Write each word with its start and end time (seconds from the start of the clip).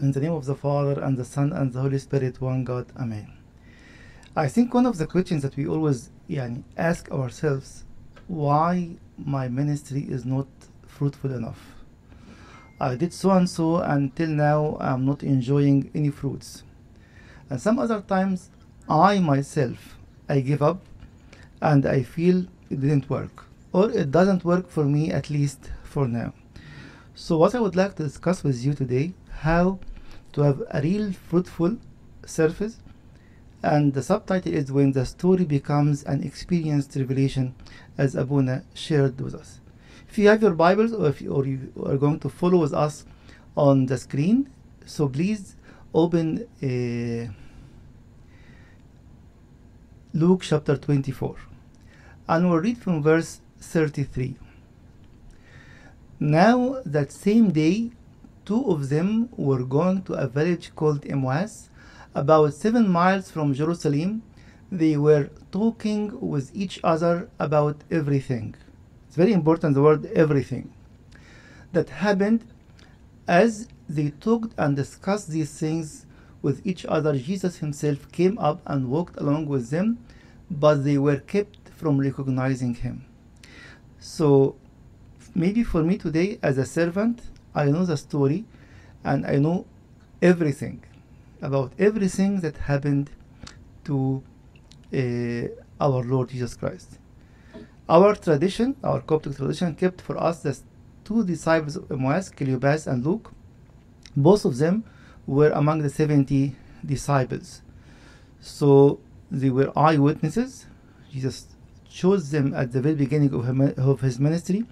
In 0.00 0.12
the 0.12 0.20
name 0.20 0.32
of 0.32 0.44
the 0.44 0.54
Father, 0.54 1.00
and 1.00 1.16
the 1.16 1.24
Son, 1.24 1.52
and 1.52 1.72
the 1.72 1.80
Holy 1.80 1.98
Spirit, 1.98 2.40
one 2.40 2.62
God. 2.62 2.86
Amen. 2.96 3.32
I 4.36 4.46
think 4.46 4.72
one 4.72 4.86
of 4.86 4.96
the 4.96 5.08
questions 5.08 5.42
that 5.42 5.56
we 5.56 5.66
always 5.66 6.10
yani, 6.30 6.62
ask 6.76 7.10
ourselves 7.10 7.84
why 8.28 8.90
my 9.16 9.48
ministry 9.48 10.06
is 10.08 10.24
not 10.24 10.46
fruitful 10.86 11.34
enough. 11.34 11.74
I 12.80 12.94
did 12.94 13.12
so 13.12 13.32
and 13.32 13.50
so 13.50 13.78
until 13.78 14.28
now 14.28 14.76
I'm 14.78 15.04
not 15.04 15.24
enjoying 15.24 15.90
any 15.96 16.10
fruits. 16.10 16.62
And 17.50 17.60
some 17.60 17.80
other 17.80 18.00
times 18.00 18.50
I 18.88 19.18
myself 19.18 19.96
I 20.28 20.38
give 20.40 20.62
up 20.62 20.80
and 21.60 21.84
I 21.84 22.04
feel 22.04 22.46
it 22.70 22.80
didn't 22.80 23.10
work 23.10 23.46
or 23.72 23.90
it 23.90 24.12
doesn't 24.12 24.44
work 24.44 24.70
for 24.70 24.84
me 24.84 25.10
at 25.10 25.28
least 25.28 25.72
for 25.82 26.06
now. 26.06 26.34
So 27.16 27.36
what 27.36 27.56
I 27.56 27.60
would 27.60 27.74
like 27.74 27.96
to 27.96 28.04
discuss 28.04 28.44
with 28.44 28.64
you 28.64 28.74
today 28.74 29.14
how 29.38 29.80
to 30.38 30.44
have 30.44 30.62
a 30.70 30.80
real 30.80 31.12
fruitful 31.12 31.76
surface 32.24 32.78
and 33.64 33.92
the 33.92 34.02
subtitle 34.02 34.52
is 34.52 34.70
when 34.70 34.92
the 34.92 35.04
story 35.04 35.44
becomes 35.44 36.04
an 36.04 36.22
experienced 36.22 36.94
revelation 36.94 37.56
as 37.96 38.14
Abuna 38.14 38.62
shared 38.72 39.20
with 39.20 39.34
us. 39.34 39.60
If 40.08 40.16
you 40.16 40.28
have 40.28 40.40
your 40.40 40.54
Bibles 40.54 40.92
or 40.92 41.08
if 41.08 41.20
you, 41.20 41.32
or 41.32 41.44
you 41.44 41.72
are 41.84 41.96
going 41.96 42.20
to 42.20 42.28
follow 42.28 42.58
with 42.58 42.72
us 42.72 43.04
on 43.56 43.86
the 43.86 43.98
screen, 43.98 44.48
so 44.86 45.08
please 45.08 45.56
open 45.92 46.46
uh, 46.62 47.32
Luke 50.14 50.42
chapter 50.42 50.76
24 50.76 51.34
and 52.28 52.48
we'll 52.48 52.60
read 52.60 52.78
from 52.78 53.02
verse 53.02 53.40
33. 53.60 54.36
Now 56.20 56.80
that 56.86 57.10
same 57.10 57.50
day, 57.50 57.90
two 58.48 58.64
of 58.72 58.88
them 58.88 59.28
were 59.36 59.62
going 59.62 60.00
to 60.00 60.14
a 60.14 60.26
village 60.26 60.74
called 60.74 61.04
Emmaus, 61.04 61.68
about 62.14 62.54
seven 62.54 62.88
miles 62.88 63.30
from 63.30 63.52
Jerusalem. 63.52 64.22
They 64.72 64.96
were 64.96 65.28
talking 65.52 66.18
with 66.18 66.50
each 66.54 66.80
other 66.82 67.28
about 67.38 67.76
everything. 67.90 68.54
It's 69.06 69.16
very 69.16 69.34
important 69.34 69.74
the 69.74 69.82
word 69.82 70.06
everything 70.06 70.72
that 71.74 71.90
happened 71.90 72.42
as 73.26 73.68
they 73.86 74.08
talked 74.12 74.54
and 74.56 74.74
discussed 74.74 75.28
these 75.28 75.52
things 75.52 76.06
with 76.40 76.66
each 76.66 76.86
other. 76.86 77.18
Jesus 77.18 77.58
himself 77.58 78.10
came 78.12 78.38
up 78.38 78.62
and 78.64 78.88
walked 78.88 79.20
along 79.20 79.44
with 79.44 79.68
them, 79.68 79.98
but 80.50 80.84
they 80.84 80.96
were 80.96 81.18
kept 81.18 81.68
from 81.76 81.98
recognizing 81.98 82.72
him. 82.76 83.04
So 84.00 84.56
maybe 85.34 85.62
for 85.62 85.82
me 85.82 85.98
today 85.98 86.38
as 86.42 86.56
a 86.56 86.64
servant, 86.64 87.20
I 87.58 87.66
know 87.66 87.84
the 87.84 87.96
story 87.96 88.44
and 89.04 89.26
I 89.26 89.36
know 89.36 89.66
everything 90.22 90.82
about 91.42 91.72
everything 91.78 92.40
that 92.40 92.56
happened 92.56 93.10
to 93.84 94.22
uh, 94.92 95.48
our 95.80 96.02
Lord 96.02 96.28
Jesus 96.28 96.54
Christ. 96.54 96.98
Our 97.88 98.14
tradition, 98.14 98.76
our 98.84 99.00
Coptic 99.00 99.36
tradition, 99.36 99.74
kept 99.74 100.00
for 100.00 100.16
us 100.18 100.42
the 100.42 100.56
two 101.04 101.24
disciples 101.24 101.76
of 101.76 101.90
Emmaus, 101.90 102.30
Cleopas 102.30 102.86
and 102.86 103.04
Luke. 103.04 103.32
Both 104.16 104.44
of 104.44 104.58
them 104.58 104.84
were 105.26 105.50
among 105.50 105.82
the 105.82 105.90
70 105.90 106.54
disciples. 106.84 107.62
So 108.40 109.00
they 109.30 109.50
were 109.50 109.72
eyewitnesses. 109.76 110.66
Jesus 111.10 111.46
chose 111.88 112.30
them 112.30 112.54
at 112.54 112.72
the 112.72 112.80
very 112.80 112.94
beginning 112.94 113.32
of, 113.34 113.78
of 113.78 114.00
his 114.00 114.18
ministry. 114.20 114.64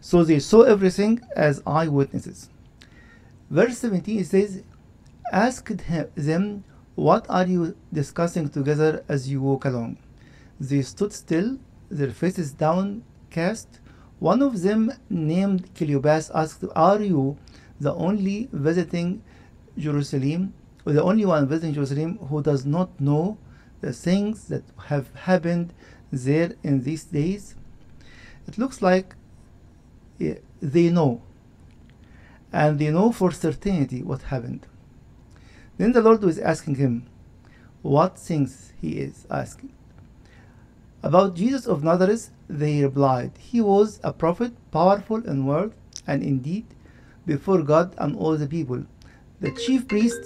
So 0.00 0.24
they 0.24 0.38
saw 0.38 0.62
everything 0.62 1.20
as 1.36 1.62
eyewitnesses. 1.66 2.50
Verse 3.50 3.78
17 3.78 4.24
says, 4.24 4.62
Asked 5.32 5.82
them, 6.14 6.64
What 6.94 7.26
are 7.28 7.46
you 7.46 7.76
discussing 7.92 8.48
together 8.48 9.04
as 9.08 9.30
you 9.30 9.40
walk 9.42 9.64
along? 9.64 9.98
They 10.60 10.82
stood 10.82 11.12
still, 11.12 11.58
their 11.90 12.10
faces 12.10 12.52
downcast. 12.52 13.80
One 14.18 14.42
of 14.42 14.62
them, 14.62 14.92
named 15.08 15.72
Cleopas, 15.74 16.30
asked, 16.34 16.64
Are 16.74 17.00
you 17.00 17.36
the 17.80 17.94
only 17.94 18.48
visiting 18.52 19.22
Jerusalem, 19.76 20.54
or 20.84 20.92
the 20.92 21.02
only 21.02 21.24
one 21.24 21.46
visiting 21.46 21.74
Jerusalem 21.74 22.18
who 22.28 22.42
does 22.42 22.66
not 22.66 23.00
know 23.00 23.38
the 23.80 23.92
things 23.92 24.48
that 24.48 24.64
have 24.86 25.14
happened 25.14 25.72
there 26.10 26.52
in 26.62 26.82
these 26.82 27.04
days? 27.04 27.54
It 28.48 28.58
looks 28.58 28.82
like 28.82 29.14
they 30.18 30.90
know, 30.90 31.22
and 32.52 32.78
they 32.78 32.90
know 32.90 33.12
for 33.12 33.30
certainty 33.30 34.02
what 34.02 34.22
happened. 34.22 34.66
Then 35.76 35.92
the 35.92 36.02
Lord 36.02 36.22
was 36.22 36.38
asking 36.38 36.76
him, 36.76 37.06
What 37.82 38.18
things 38.18 38.72
he 38.80 38.98
is 38.98 39.26
asking? 39.30 39.72
About 41.02 41.36
Jesus 41.36 41.66
of 41.66 41.84
Nazareth, 41.84 42.30
they 42.48 42.82
replied, 42.82 43.32
He 43.38 43.60
was 43.60 44.00
a 44.02 44.12
prophet, 44.12 44.52
powerful 44.72 45.24
in 45.24 45.46
word 45.46 45.72
and 46.06 46.22
indeed 46.22 46.66
before 47.24 47.62
God 47.62 47.94
and 47.98 48.16
all 48.16 48.36
the 48.36 48.48
people. 48.48 48.84
The 49.40 49.52
chief 49.52 49.86
priest, 49.86 50.18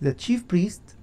the 0.00 0.14
chief 0.14 0.48
priest 0.48 0.96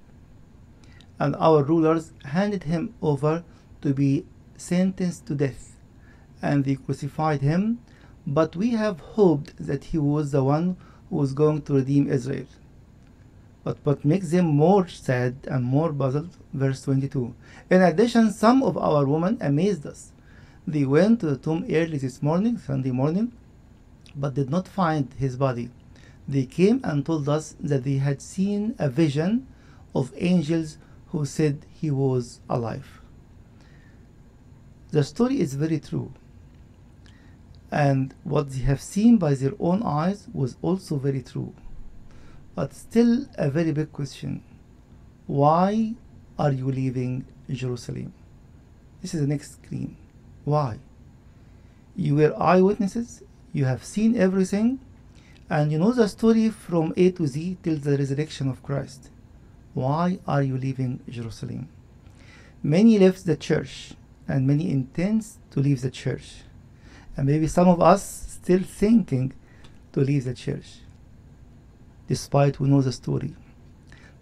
and 1.18 1.34
our 1.36 1.62
rulers 1.62 2.12
handed 2.24 2.64
him 2.64 2.94
over 3.00 3.44
to 3.80 3.94
be 3.94 4.26
sentenced 4.60 5.26
to 5.26 5.34
death, 5.34 5.76
and 6.42 6.64
they 6.64 6.74
crucified 6.74 7.40
him. 7.40 7.80
But 8.26 8.54
we 8.54 8.70
have 8.70 9.00
hoped 9.00 9.56
that 9.58 9.84
he 9.84 9.98
was 9.98 10.30
the 10.30 10.44
one 10.44 10.76
who 11.08 11.16
was 11.16 11.32
going 11.32 11.62
to 11.62 11.74
redeem 11.74 12.10
Israel. 12.10 12.46
But 13.64 13.78
what 13.84 14.04
makes 14.04 14.30
them 14.30 14.46
more 14.46 14.88
sad 14.88 15.34
and 15.44 15.64
more 15.64 15.92
puzzled, 15.92 16.36
verse 16.52 16.82
22. 16.82 17.34
In 17.70 17.82
addition, 17.82 18.30
some 18.30 18.62
of 18.62 18.76
our 18.76 19.06
women 19.06 19.38
amazed 19.40 19.86
us. 19.86 20.12
They 20.66 20.84
went 20.84 21.20
to 21.20 21.26
the 21.26 21.36
tomb 21.36 21.64
early 21.68 21.98
this 21.98 22.22
morning, 22.22 22.58
Sunday 22.58 22.90
morning, 22.90 23.32
but 24.14 24.34
did 24.34 24.50
not 24.50 24.68
find 24.68 25.12
his 25.18 25.36
body. 25.36 25.70
They 26.28 26.46
came 26.46 26.80
and 26.84 27.04
told 27.04 27.28
us 27.28 27.56
that 27.60 27.84
they 27.84 27.96
had 27.96 28.22
seen 28.22 28.74
a 28.78 28.88
vision 28.88 29.46
of 29.94 30.12
angels 30.16 30.78
who 31.08 31.24
said 31.24 31.66
he 31.70 31.90
was 31.90 32.40
alive. 32.48 32.99
The 34.92 35.04
story 35.04 35.40
is 35.40 35.54
very 35.54 35.78
true. 35.78 36.12
And 37.70 38.14
what 38.24 38.50
they 38.50 38.62
have 38.62 38.80
seen 38.80 39.16
by 39.16 39.34
their 39.34 39.52
own 39.60 39.82
eyes 39.84 40.26
was 40.32 40.56
also 40.62 40.96
very 40.96 41.22
true. 41.22 41.54
But 42.56 42.74
still, 42.74 43.26
a 43.38 43.50
very 43.50 43.72
big 43.72 43.92
question 43.92 44.42
why 45.26 45.94
are 46.36 46.50
you 46.50 46.72
leaving 46.72 47.24
Jerusalem? 47.48 48.12
This 49.00 49.14
is 49.14 49.20
the 49.20 49.28
next 49.28 49.52
screen. 49.52 49.96
Why? 50.44 50.78
You 51.94 52.16
were 52.16 52.42
eyewitnesses, 52.42 53.22
you 53.52 53.64
have 53.66 53.84
seen 53.84 54.16
everything, 54.16 54.80
and 55.48 55.70
you 55.70 55.78
know 55.78 55.92
the 55.92 56.08
story 56.08 56.50
from 56.50 56.92
A 56.96 57.12
to 57.12 57.28
Z 57.28 57.58
till 57.62 57.76
the 57.76 57.96
resurrection 57.96 58.48
of 58.48 58.62
Christ. 58.64 59.10
Why 59.74 60.18
are 60.26 60.42
you 60.42 60.56
leaving 60.56 60.98
Jerusalem? 61.08 61.68
Many 62.62 62.98
left 62.98 63.24
the 63.24 63.36
church, 63.36 63.94
and 64.30 64.46
many 64.46 64.70
intends 64.70 65.38
to 65.50 65.60
leave 65.60 65.82
the 65.82 65.90
church. 65.90 66.42
And 67.16 67.26
maybe 67.26 67.46
some 67.46 67.68
of 67.68 67.80
us 67.80 68.02
still 68.42 68.62
thinking 68.62 69.32
to 69.92 70.00
leave 70.00 70.24
the 70.24 70.34
church, 70.34 70.78
despite 72.06 72.60
we 72.60 72.68
know 72.68 72.80
the 72.80 72.92
story. 72.92 73.34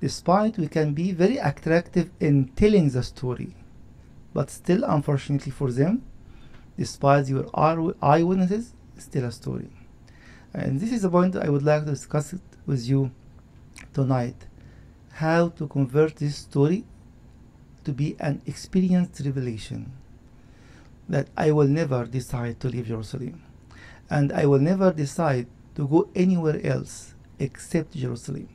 Despite 0.00 0.58
we 0.58 0.68
can 0.68 0.94
be 0.94 1.12
very 1.12 1.38
attractive 1.38 2.10
in 2.20 2.48
telling 2.56 2.88
the 2.90 3.02
story, 3.02 3.54
but 4.32 4.50
still, 4.50 4.84
unfortunately 4.84 5.52
for 5.52 5.70
them, 5.72 6.02
despite 6.76 7.28
your 7.28 7.46
eyewitnesses, 7.54 8.72
still 8.96 9.24
a 9.24 9.32
story. 9.32 9.68
And 10.54 10.80
this 10.80 10.92
is 10.92 11.02
the 11.02 11.10
point 11.10 11.36
I 11.36 11.48
would 11.48 11.64
like 11.64 11.84
to 11.84 11.90
discuss 11.90 12.32
it 12.32 12.40
with 12.66 12.88
you 12.88 13.10
tonight. 13.92 14.46
How 15.12 15.48
to 15.48 15.66
convert 15.66 16.16
this 16.16 16.36
story 16.36 16.84
to 17.88 17.92
be 17.94 18.14
an 18.20 18.42
experienced 18.44 19.18
revelation 19.24 19.90
that 21.08 21.26
I 21.38 21.52
will 21.52 21.66
never 21.66 22.04
decide 22.04 22.60
to 22.60 22.68
leave 22.68 22.88
Jerusalem. 22.88 23.42
And 24.10 24.30
I 24.30 24.44
will 24.44 24.58
never 24.58 24.92
decide 24.92 25.46
to 25.76 25.88
go 25.88 26.10
anywhere 26.14 26.60
else 26.62 27.14
except 27.38 27.96
Jerusalem. 27.96 28.50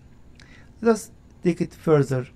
Let 0.82 0.92
us 0.94 1.12
take 1.44 1.62
it 1.62 1.74
further. 1.74 2.28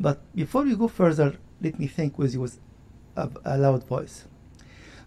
But 0.00 0.18
before 0.34 0.62
we 0.62 0.74
go 0.74 0.88
further, 0.88 1.36
let 1.60 1.78
me 1.78 1.88
think 1.88 2.18
with 2.18 2.32
you 2.32 2.40
with 2.40 2.58
a, 3.14 3.28
a 3.44 3.58
loud 3.58 3.84
voice. 3.84 4.24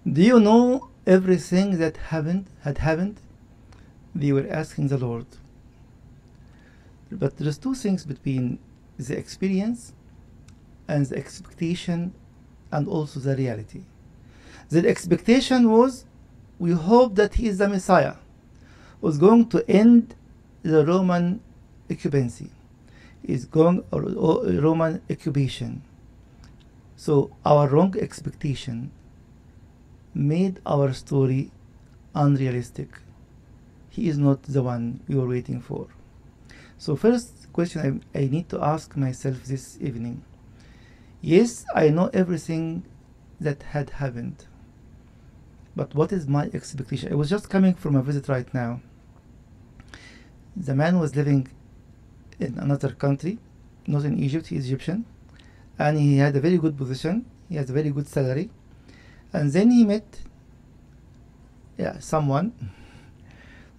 Do 0.06 0.22
you 0.22 0.39
know 0.39 0.89
everything 1.07 1.80
that 1.80 1.98
happened 2.13 2.45
had 2.62 2.77
happened? 2.77 3.18
They 4.13 4.31
were 4.33 4.48
asking 4.48 4.89
the 4.89 5.00
Lord. 5.00 5.25
But 7.12 7.38
there's 7.38 7.57
two 7.57 7.74
things 7.74 8.06
between 8.06 8.60
the 9.00 9.18
experience 9.18 9.94
and 10.89 11.06
the 11.06 11.18
expectation 11.18 12.13
and 12.71 12.88
also 12.88 13.19
the 13.19 13.36
reality. 13.36 13.83
The 14.69 14.88
expectation 14.88 15.71
was 15.71 16.06
we 16.59 16.71
hope 16.71 17.15
that 17.15 17.36
he 17.36 17.47
is 17.47 17.57
the 17.59 17.69
Messiah. 17.69 18.15
was 19.01 19.18
going 19.18 19.47
to 19.47 19.69
end 19.69 20.15
the 20.63 20.86
Roman 20.86 21.39
occupancy, 21.89 22.50
is 23.24 23.45
going 23.45 23.83
or, 23.91 24.03
or 24.15 24.45
Roman 24.45 25.01
occupation. 25.09 25.81
So 26.97 27.31
our 27.45 27.68
wrong 27.69 27.95
expectation 27.97 28.91
made 30.13 30.59
our 30.65 30.91
story 30.94 31.51
unrealistic. 32.13 32.89
He 33.89 34.09
is 34.09 34.18
not 34.18 34.44
the 34.44 34.62
one 34.62 35.00
we 35.07 35.15
were 35.15 35.27
waiting 35.27 35.62
for. 35.62 35.88
So 36.77 36.95
first 36.95 37.51
question 37.53 38.03
I, 38.13 38.19
I 38.19 38.27
need 38.27 38.50
to 38.50 38.62
ask 38.62 38.95
myself 38.97 39.44
this 39.45 39.77
evening. 39.81 40.24
Yes, 41.21 41.66
I 41.75 41.89
know 41.89 42.10
everything 42.13 42.86
that 43.39 43.63
had 43.63 43.89
happened. 43.92 44.45
But 45.75 45.94
what 45.95 46.12
is 46.12 46.27
my 46.27 46.50
expectation? 46.54 47.12
I 47.12 47.16
was 47.16 47.30
just 47.30 47.50
coming 47.50 47.74
from 47.74 47.95
a 47.95 48.01
visit 48.01 48.27
right 48.27 48.51
now. 48.54 48.81
The 50.56 50.75
man 50.75 51.00
was 51.00 51.16
living 51.16 51.48
in 52.39 52.57
another 52.57 52.92
country, 52.92 53.39
not 53.88 54.04
in 54.04 54.18
Egypt, 54.18 54.48
he's 54.48 54.66
Egyptian, 54.66 55.06
and 55.77 55.98
he 55.98 56.18
had 56.18 56.36
a 56.36 56.39
very 56.42 56.57
good 56.57 56.77
position, 56.77 57.25
he 57.48 57.56
has 57.56 57.69
a 57.69 57.74
very 57.74 57.92
good 57.92 58.07
salary. 58.07 58.50
And 59.31 59.51
then 59.51 59.72
he 59.72 59.86
met 59.86 60.22
yeah, 61.77 61.98
someone 62.00 62.54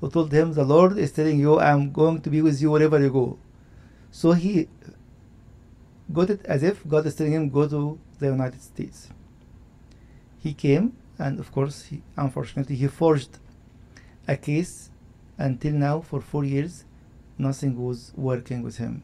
who 0.01 0.11
told 0.11 0.33
him, 0.33 0.55
The 0.55 0.65
Lord 0.65 0.97
is 0.97 1.13
telling 1.13 1.39
you, 1.39 1.61
I'm 1.61 1.93
going 1.93 2.23
to 2.23 2.31
be 2.31 2.41
with 2.41 2.61
you 2.63 2.71
wherever 2.71 2.99
you 2.99 3.11
go. 3.11 3.39
So 4.11 4.33
he 4.33 4.69
got 6.13 6.31
it 6.31 6.45
as 6.45 6.63
if 6.63 6.87
God 6.87 7.07
is 7.07 7.15
telling 7.15 7.33
him, 7.33 7.51
Go 7.51 7.69
to 7.69 7.99
the 8.19 8.27
United 8.27 8.63
States. 8.63 9.09
He 10.39 10.55
came, 10.55 10.97
and 11.19 11.39
of 11.39 11.53
course, 11.53 11.85
he, 11.85 12.03
unfortunately, 12.17 12.77
he 12.77 12.87
forged 12.87 13.39
a 14.27 14.37
case 14.37 14.91
until 15.39 15.73
now 15.73 16.01
for 16.01 16.21
four 16.21 16.45
years. 16.45 16.85
Nothing 17.39 17.77
was 17.83 18.13
working 18.17 18.63
with 18.63 18.77
him. 18.79 19.03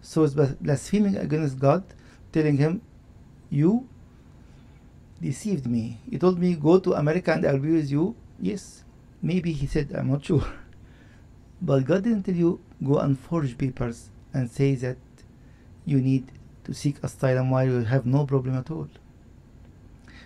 So 0.00 0.24
it's 0.24 0.34
blaspheming 0.34 1.16
against 1.16 1.58
God, 1.58 1.84
telling 2.32 2.58
him, 2.58 2.82
You 3.50 3.88
deceived 5.20 5.66
me. 5.66 5.98
He 6.10 6.18
told 6.18 6.38
me, 6.38 6.54
Go 6.54 6.78
to 6.78 6.92
America 6.94 7.32
and 7.32 7.46
I'll 7.46 7.58
be 7.58 7.72
with 7.72 7.90
you. 7.90 8.14
Yes, 8.40 8.84
maybe 9.22 9.52
he 9.52 9.66
said, 9.66 9.92
I'm 9.94 10.10
not 10.10 10.24
sure. 10.24 10.44
But 11.62 11.86
God 11.86 12.04
didn't 12.04 12.24
tell 12.24 12.34
you, 12.34 12.60
Go 12.82 12.98
and 12.98 13.18
forge 13.18 13.56
papers 13.56 14.10
and 14.34 14.50
say 14.50 14.74
that 14.76 14.98
you 15.86 16.00
need 16.00 16.30
to 16.64 16.74
seek 16.74 17.02
asylum 17.02 17.50
while 17.50 17.64
you 17.64 17.84
have 17.84 18.06
no 18.06 18.26
problem 18.26 18.56
at 18.56 18.70
all. 18.70 18.88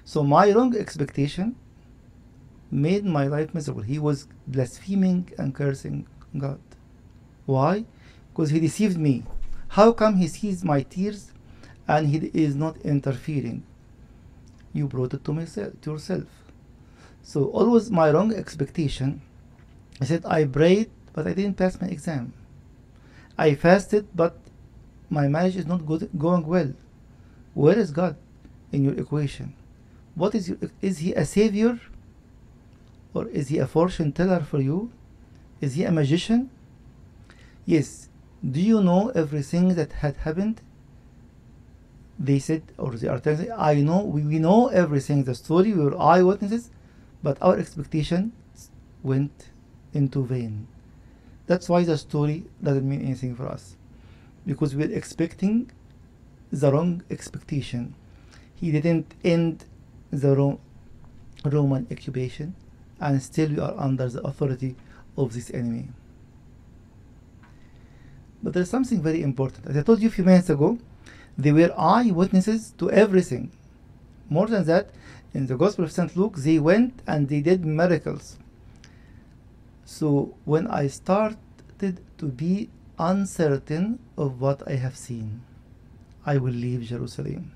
So 0.04 0.22
my 0.22 0.50
wrong 0.52 0.76
expectation 0.76 1.56
made 2.70 3.04
my 3.04 3.26
life 3.26 3.54
miserable. 3.54 3.82
He 3.82 3.98
was 3.98 4.26
blaspheming 4.46 5.30
and 5.38 5.54
cursing 5.54 6.06
God. 6.36 6.60
Why? 7.46 7.84
Because 8.32 8.50
he 8.50 8.60
deceived 8.60 8.98
me. 8.98 9.24
How 9.68 9.92
come 9.92 10.16
he 10.16 10.28
sees 10.28 10.64
my 10.64 10.82
tears 10.82 11.32
and 11.86 12.08
he 12.08 12.30
is 12.32 12.54
not 12.54 12.76
interfering? 12.78 13.64
You 14.72 14.86
brought 14.86 15.14
it 15.14 15.24
to 15.24 15.32
myself 15.32 15.74
to 15.82 15.92
yourself. 15.92 16.26
So 17.22 17.44
always 17.46 17.90
my 17.90 18.10
wrong 18.10 18.32
expectation. 18.34 19.20
I 20.00 20.04
said 20.04 20.24
I 20.24 20.44
prayed, 20.44 20.90
but 21.12 21.26
I 21.26 21.32
didn't 21.32 21.56
pass 21.56 21.80
my 21.80 21.88
exam. 21.88 22.32
I 23.36 23.54
fasted, 23.54 24.08
but 24.14 24.38
my 25.10 25.28
marriage 25.28 25.56
is 25.56 25.66
not 25.66 25.86
good, 25.86 26.08
going 26.18 26.46
well. 26.46 26.72
Where 27.54 27.78
is 27.78 27.90
God 27.90 28.16
in 28.72 28.84
your 28.84 28.94
equation? 28.94 29.54
What 30.14 30.34
is 30.34 30.48
your, 30.48 30.58
is 30.80 30.98
he 30.98 31.14
a 31.14 31.24
savior? 31.24 31.80
Or 33.14 33.26
is 33.28 33.48
he 33.48 33.58
a 33.58 33.66
fortune 33.66 34.12
teller 34.12 34.40
for 34.40 34.60
you? 34.60 34.92
Is 35.60 35.74
he 35.74 35.84
a 35.84 35.90
magician? 35.90 36.50
Yes. 37.64 38.08
Do 38.48 38.60
you 38.60 38.82
know 38.82 39.08
everything 39.10 39.74
that 39.74 39.92
had 39.92 40.18
happened? 40.18 40.60
They 42.18 42.38
said, 42.38 42.62
or 42.76 42.92
they 42.92 43.08
are 43.08 43.20
telling, 43.20 43.50
I 43.52 43.74
know, 43.74 44.02
we, 44.02 44.22
we 44.22 44.38
know 44.38 44.68
everything, 44.68 45.24
the 45.24 45.34
story, 45.34 45.72
we 45.72 45.84
were 45.84 46.00
eyewitnesses, 46.00 46.70
but 47.22 47.38
our 47.40 47.56
expectation 47.56 48.32
went 49.02 49.50
into 49.94 50.24
vain. 50.24 50.66
That's 51.46 51.68
why 51.68 51.84
the 51.84 51.96
story 51.96 52.44
doesn't 52.62 52.88
mean 52.88 53.02
anything 53.02 53.34
for 53.34 53.46
us. 53.46 53.77
Because 54.48 54.74
we're 54.74 54.90
expecting 54.90 55.70
the 56.50 56.72
wrong 56.72 57.02
expectation. 57.10 57.94
He 58.54 58.72
didn't 58.72 59.14
end 59.22 59.66
the 60.10 60.34
Ro- 60.34 60.58
Roman 61.44 61.86
occupation, 61.92 62.54
and 62.98 63.22
still 63.22 63.50
we 63.50 63.58
are 63.58 63.74
under 63.76 64.08
the 64.08 64.22
authority 64.22 64.74
of 65.18 65.34
this 65.34 65.50
enemy. 65.52 65.88
But 68.42 68.54
there's 68.54 68.70
something 68.70 69.02
very 69.02 69.22
important. 69.22 69.66
As 69.66 69.76
I 69.76 69.82
told 69.82 70.00
you 70.00 70.08
a 70.08 70.10
few 70.10 70.24
minutes 70.24 70.48
ago, 70.48 70.78
they 71.36 71.52
were 71.52 71.72
eyewitnesses 71.76 72.72
to 72.78 72.90
everything. 72.90 73.50
More 74.30 74.46
than 74.46 74.64
that, 74.64 74.90
in 75.34 75.46
the 75.46 75.56
Gospel 75.56 75.84
of 75.84 75.92
St. 75.92 76.16
Luke, 76.16 76.36
they 76.38 76.58
went 76.58 77.02
and 77.06 77.28
they 77.28 77.42
did 77.42 77.66
miracles. 77.66 78.38
So 79.84 80.34
when 80.46 80.66
I 80.68 80.86
started 80.86 81.36
to 81.80 82.26
be 82.26 82.70
uncertain 82.98 83.98
of 84.16 84.40
what 84.40 84.66
I 84.66 84.74
have 84.76 84.96
seen, 84.96 85.42
I 86.26 86.38
will 86.38 86.52
leave 86.52 86.82
Jerusalem. 86.82 87.52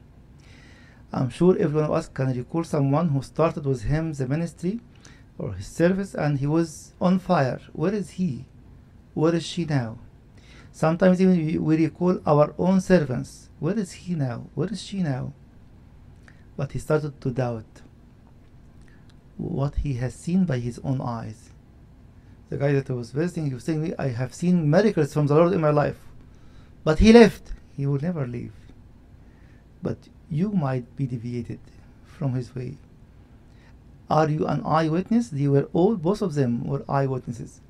I'm 1.13 1.29
sure 1.29 1.57
every 1.59 1.77
one 1.77 1.85
of 1.85 1.93
us 1.93 2.09
can 2.09 2.35
recall 2.35 2.65
someone 2.65 3.11
who 3.11 3.23
started 3.23 3.67
with 3.67 3.83
him 3.83 4.13
the 4.13 4.27
ministry 4.27 4.81
or 5.39 5.53
his 5.53 5.67
service 5.67 6.15
and 6.15 6.39
he 6.39 6.47
was 6.47 6.95
on 7.01 7.19
fire. 7.19 7.61
Where 7.73 7.93
is 7.93 8.11
he? 8.11 8.47
Where 9.15 9.35
is 9.35 9.45
she 9.45 9.65
now? 9.67 9.99
Sometimes 10.71 11.21
even 11.21 11.63
we 11.63 11.77
recall 11.77 12.21
our 12.27 12.55
own 12.59 12.81
servants. 12.81 13.51
Where 13.61 13.79
is 13.79 13.93
he 13.93 14.15
now? 14.15 14.47
Where 14.55 14.73
is 14.73 14.83
she 14.83 15.03
now? 15.03 15.35
But 16.57 16.73
he 16.73 16.79
started 16.79 17.21
to 17.21 17.31
doubt 17.31 17.83
what 19.37 19.77
he 19.77 19.95
has 19.95 20.15
seen 20.15 20.45
by 20.45 20.59
his 20.59 20.79
own 20.83 21.01
eyes. 21.01 21.52
The 22.53 22.59
guy 22.59 22.73
that 22.75 22.91
was 22.91 23.13
visiting, 23.13 23.47
he 23.47 23.55
was 23.55 23.67
me, 23.67 23.95
I 23.99 24.09
have 24.09 24.35
seen 24.35 24.69
miracles 24.69 25.15
from 25.15 25.27
the 25.27 25.35
Lord 25.35 25.55
in 25.55 25.63
my 25.63 25.71
life. 25.71 25.97
But 26.85 26.99
he 26.99 27.11
left. 27.11 27.55
He 27.79 27.87
will 27.87 27.99
never 27.99 28.27
leave. 28.27 28.53
But 29.83 29.97
you 30.29 30.51
might 30.51 30.95
be 30.95 31.07
deviated 31.07 31.61
from 32.05 32.35
his 32.35 32.55
way. 32.55 32.77
Are 34.11 34.29
you 34.29 34.47
an 34.47 34.61
eyewitness? 34.67 35.31
They 35.31 35.49
were 35.49 35.71
all, 35.73 35.97
both 35.97 36.21
of 36.21 36.35
them 36.35 36.65
were 36.65 36.85
eyewitnesses, 36.91 37.63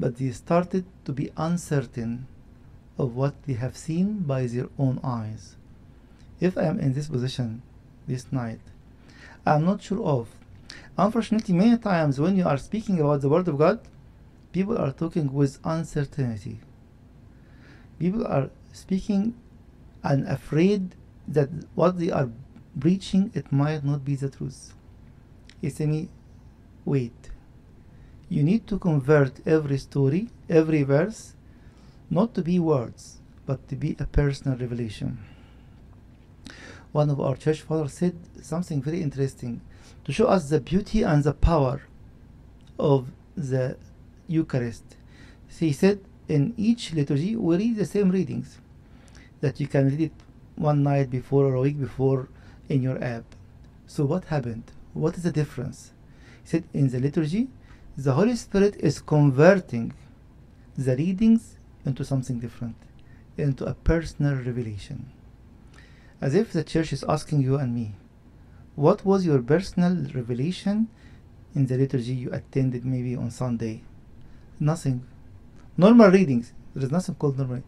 but 0.00 0.16
they 0.16 0.32
started 0.32 0.84
to 1.04 1.12
be 1.12 1.30
uncertain 1.36 2.26
of 2.98 3.14
what 3.14 3.40
they 3.44 3.52
have 3.52 3.76
seen 3.76 4.24
by 4.24 4.48
their 4.48 4.68
own 4.80 4.98
eyes. 5.04 5.54
If 6.40 6.58
I 6.58 6.64
am 6.64 6.80
in 6.80 6.94
this 6.94 7.06
position 7.06 7.62
this 8.08 8.32
night, 8.32 8.58
I 9.46 9.54
am 9.54 9.64
not 9.64 9.80
sure 9.80 10.04
of. 10.04 10.28
Unfortunately, 10.98 11.54
many 11.54 11.78
times 11.78 12.18
when 12.18 12.36
you 12.36 12.46
are 12.48 12.58
speaking 12.58 12.98
about 12.98 13.20
the 13.20 13.28
Word 13.28 13.46
of 13.46 13.58
God, 13.58 13.78
people 14.54 14.78
are 14.78 14.92
talking 14.92 15.32
with 15.32 15.58
uncertainty. 15.64 16.60
People 17.98 18.24
are 18.24 18.50
speaking 18.72 19.34
and 20.04 20.26
afraid 20.28 20.94
that 21.26 21.48
what 21.74 21.98
they 21.98 22.10
are 22.12 22.30
preaching 22.78 23.32
it 23.34 23.50
might 23.50 23.82
not 23.84 24.04
be 24.04 24.14
the 24.14 24.30
truth. 24.30 24.72
Said 25.68 25.88
me, 25.88 26.08
wait. 26.84 27.30
You 28.28 28.44
need 28.44 28.66
to 28.68 28.78
convert 28.78 29.44
every 29.46 29.78
story, 29.78 30.30
every 30.48 30.84
verse, 30.84 31.34
not 32.08 32.34
to 32.34 32.42
be 32.42 32.58
words, 32.60 33.18
but 33.46 33.68
to 33.70 33.74
be 33.74 33.96
a 33.98 34.06
personal 34.06 34.56
revelation. 34.56 35.18
One 36.92 37.10
of 37.10 37.20
our 37.20 37.36
church 37.36 37.62
fathers 37.62 37.94
said 37.94 38.16
something 38.40 38.80
very 38.80 39.02
interesting 39.02 39.62
to 40.04 40.12
show 40.12 40.26
us 40.26 40.48
the 40.48 40.60
beauty 40.60 41.02
and 41.02 41.24
the 41.24 41.32
power 41.32 41.82
of 42.78 43.08
the 43.36 43.76
Eucharist. 44.26 44.96
He 45.58 45.72
said, 45.72 46.00
in 46.28 46.54
each 46.56 46.92
liturgy 46.92 47.36
we 47.36 47.56
read 47.56 47.76
the 47.76 47.84
same 47.84 48.10
readings, 48.10 48.58
that 49.40 49.60
you 49.60 49.66
can 49.66 49.90
read 49.90 50.00
it 50.00 50.12
one 50.56 50.82
night 50.82 51.10
before 51.10 51.46
or 51.46 51.54
a 51.54 51.60
week 51.60 51.78
before 51.78 52.28
in 52.68 52.82
your 52.82 53.02
app. 53.02 53.24
So 53.86 54.04
what 54.04 54.24
happened? 54.24 54.64
What 54.94 55.16
is 55.16 55.24
the 55.24 55.32
difference? 55.32 55.92
He 56.42 56.48
said 56.48 56.64
in 56.72 56.88
the 56.88 57.00
liturgy, 57.00 57.48
the 57.96 58.14
Holy 58.14 58.36
Spirit 58.36 58.76
is 58.76 59.00
converting 59.00 59.92
the 60.76 60.96
readings 60.96 61.58
into 61.84 62.04
something 62.04 62.40
different, 62.40 62.76
into 63.36 63.64
a 63.64 63.74
personal 63.74 64.34
revelation. 64.34 65.10
As 66.20 66.34
if 66.34 66.52
the 66.52 66.64
church 66.64 66.92
is 66.92 67.04
asking 67.04 67.42
you 67.42 67.56
and 67.56 67.74
me, 67.74 67.92
what 68.74 69.04
was 69.04 69.26
your 69.26 69.42
personal 69.42 69.94
revelation 70.14 70.88
in 71.54 71.66
the 71.66 71.76
liturgy 71.76 72.14
you 72.14 72.32
attended 72.32 72.84
maybe 72.84 73.14
on 73.14 73.30
Sunday? 73.30 73.82
Nothing. 74.60 75.06
Normal 75.76 76.10
readings. 76.10 76.52
There 76.74 76.84
is 76.84 76.92
nothing 76.92 77.14
called 77.16 77.38
normal. 77.38 77.62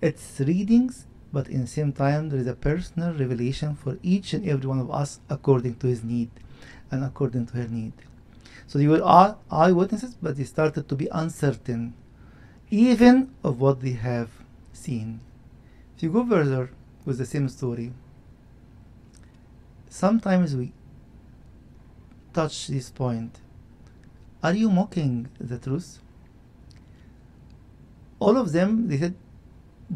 It's 0.00 0.40
readings 0.40 1.06
but 1.34 1.48
in 1.48 1.62
the 1.62 1.66
same 1.66 1.92
time 1.92 2.28
there 2.28 2.38
is 2.38 2.46
a 2.46 2.54
personal 2.54 3.12
revelation 3.12 3.74
for 3.74 3.98
each 4.04 4.32
and 4.34 4.48
every 4.48 4.68
one 4.68 4.78
of 4.78 4.88
us 4.88 5.18
according 5.28 5.74
to 5.74 5.88
his 5.88 6.04
need 6.04 6.30
and 6.92 7.02
according 7.02 7.44
to 7.44 7.54
her 7.54 7.66
need. 7.66 7.92
So 8.68 8.78
they 8.78 8.86
were 8.86 9.04
eye- 9.04 9.34
eyewitnesses, 9.50 10.14
but 10.22 10.36
they 10.36 10.44
started 10.44 10.88
to 10.88 10.94
be 10.94 11.08
uncertain, 11.10 11.94
even 12.70 13.34
of 13.42 13.60
what 13.60 13.80
they 13.80 13.92
have 13.92 14.30
seen. 14.72 15.20
If 15.96 16.04
you 16.04 16.10
go 16.10 16.24
further 16.24 16.70
with 17.04 17.18
the 17.18 17.26
same 17.26 17.48
story, 17.48 17.92
sometimes 19.88 20.54
we 20.54 20.72
touch 22.32 22.68
this 22.68 22.90
point. 22.90 23.40
Are 24.40 24.54
you 24.54 24.70
mocking 24.70 25.28
the 25.40 25.58
truth? 25.58 25.98
all 28.24 28.36
of 28.38 28.52
them, 28.52 28.88
they 28.88 28.98
said, 28.98 29.14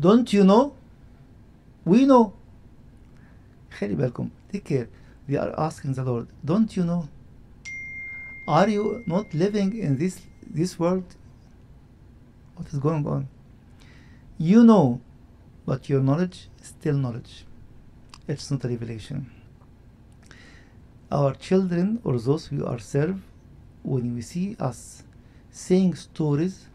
Don't 0.06 0.32
you 0.32 0.44
know? 0.44 0.74
We 1.84 2.04
know. 2.04 2.34
Take 4.52 4.64
care. 4.64 4.88
They 5.26 5.36
are 5.36 5.54
asking 5.58 5.94
the 5.94 6.04
Lord, 6.04 6.26
Don't 6.44 6.76
you 6.76 6.84
know? 6.84 7.08
Are 8.46 8.68
you 8.68 9.02
not 9.06 9.32
living 9.32 9.78
in 9.78 9.98
this, 9.98 10.20
this 10.58 10.78
world? 10.78 11.04
What 12.56 12.68
is 12.72 12.78
going 12.78 13.06
on? 13.06 13.28
You 14.38 14.64
know, 14.64 15.00
but 15.66 15.88
your 15.88 16.00
knowledge 16.00 16.48
is 16.60 16.68
still 16.68 16.94
knowledge. 16.94 17.44
It's 18.26 18.50
not 18.50 18.64
a 18.64 18.68
revelation. 18.68 19.30
Our 21.10 21.34
children 21.34 22.00
or 22.04 22.18
those 22.18 22.46
who 22.46 22.66
are 22.66 22.78
when 23.82 24.14
we 24.14 24.22
see 24.22 24.56
us 24.60 25.02
saying 25.50 25.94
stories 25.94 26.66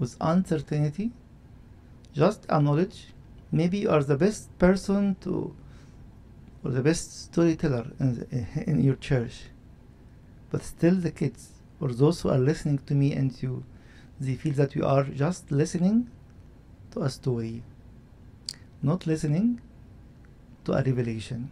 with 0.00 0.16
uncertainty 0.20 1.12
just 2.12 2.44
acknowledge 2.50 3.12
maybe 3.52 3.78
you 3.78 3.90
are 3.90 4.02
the 4.02 4.16
best 4.16 4.56
person 4.58 5.14
to 5.20 5.54
or 6.64 6.70
the 6.72 6.82
best 6.82 7.24
storyteller 7.24 7.86
in, 8.00 8.14
the, 8.14 8.70
in 8.70 8.82
your 8.82 8.96
church. 8.96 9.44
But 10.50 10.62
still 10.62 10.96
the 10.96 11.10
kids 11.10 11.50
or 11.80 11.88
those 11.88 12.20
who 12.20 12.28
are 12.30 12.38
listening 12.38 12.78
to 12.86 12.94
me 12.94 13.12
and 13.12 13.40
you 13.42 13.64
they 14.20 14.34
feel 14.34 14.52
that 14.54 14.74
you 14.74 14.84
are 14.84 15.04
just 15.04 15.50
listening 15.50 16.10
to 16.90 17.02
a 17.02 17.08
story 17.08 17.62
not 18.82 19.06
listening 19.06 19.60
to 20.64 20.72
a 20.72 20.82
revelation. 20.82 21.50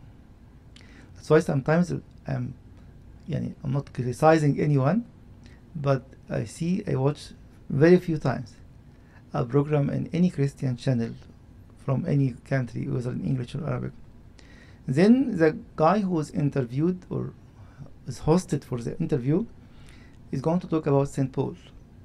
That's 1.14 1.30
why 1.30 1.40
sometimes 1.40 1.92
I'm 2.26 2.54
I'm 3.30 3.72
not 3.72 3.92
criticizing 3.92 4.60
anyone 4.60 5.04
but 5.74 6.02
I 6.30 6.44
see 6.44 6.82
I 6.86 6.94
watch 6.96 7.32
very 7.68 7.98
few 7.98 8.18
times 8.18 8.54
a 9.32 9.44
program 9.44 9.90
in 9.90 10.08
any 10.12 10.30
Christian 10.30 10.76
channel 10.76 11.10
from 11.84 12.04
any 12.06 12.34
country 12.44 12.88
whether 12.88 13.12
in 13.12 13.24
English 13.24 13.54
or 13.54 13.66
Arabic 13.66 13.92
then 14.86 15.36
the 15.36 15.56
guy 15.76 16.00
who 16.00 16.10
was 16.10 16.30
interviewed 16.30 17.04
or 17.10 17.34
is 18.06 18.20
hosted 18.20 18.64
for 18.64 18.78
the 18.78 18.98
interview 18.98 19.44
is 20.32 20.40
going 20.40 20.60
to 20.60 20.66
talk 20.66 20.86
about 20.86 21.08
St. 21.08 21.30
Paul. 21.30 21.56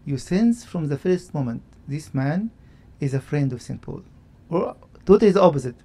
You 0.06 0.18
sense 0.18 0.66
from 0.66 0.90
the 0.90 0.98
first 0.98 1.34
moment 1.34 1.64
this 1.88 2.14
man 2.14 2.52
is 3.00 3.14
a 3.14 3.22
friend 3.22 3.54
of 3.54 3.62
St. 3.62 3.82
Paul. 3.82 4.04
Or 4.50 4.76
totally 5.06 5.32
the 5.32 5.42
opposite. 5.42 5.76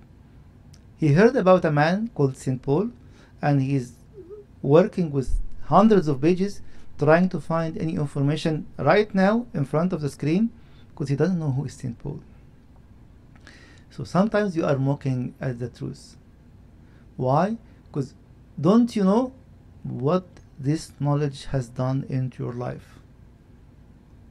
He 0.96 1.12
heard 1.12 1.36
about 1.36 1.64
a 1.64 1.70
man 1.70 2.10
called 2.14 2.36
St. 2.36 2.60
Paul 2.60 2.90
and 3.40 3.62
he 3.62 3.76
is 3.76 3.92
working 4.60 5.12
with 5.12 5.40
hundreds 5.66 6.08
of 6.08 6.20
pages 6.20 6.62
trying 6.98 7.28
to 7.30 7.40
find 7.40 7.78
any 7.78 7.94
information 7.94 8.66
right 8.76 9.14
now 9.14 9.46
in 9.54 9.64
front 9.64 9.92
of 9.92 10.00
the 10.00 10.08
screen 10.08 10.50
because 10.90 11.08
he 11.08 11.16
doesn't 11.16 11.38
know 11.38 11.52
who 11.52 11.64
is 11.64 11.74
St. 11.74 11.98
Paul. 11.98 12.20
So 13.90 14.04
sometimes 14.04 14.56
you 14.56 14.64
are 14.64 14.76
mocking 14.76 15.34
at 15.40 15.58
the 15.58 15.68
truth. 15.68 16.16
Why? 17.16 17.56
Because 17.86 18.14
don't 18.60 18.94
you 18.94 19.04
know 19.04 19.32
what 19.82 20.26
this 20.58 20.92
knowledge 21.00 21.46
has 21.46 21.68
done 21.68 22.04
into 22.08 22.42
your 22.42 22.52
life? 22.52 22.98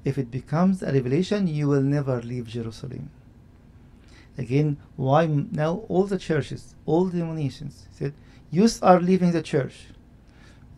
If 0.05 0.17
it 0.17 0.31
becomes 0.31 0.83
a 0.83 0.91
revelation, 0.91 1.47
you 1.47 1.67
will 1.67 1.81
never 1.81 2.21
leave 2.21 2.47
Jerusalem. 2.47 3.09
Again, 4.37 4.77
why 4.95 5.25
now 5.25 5.83
all 5.89 6.05
the 6.05 6.19
churches, 6.19 6.75
all 6.85 7.05
the 7.05 7.17
denominations 7.17 7.87
said, 7.91 8.13
youth 8.51 8.79
are 8.83 9.01
leaving 9.01 9.31
the 9.31 9.41
church. 9.41 9.87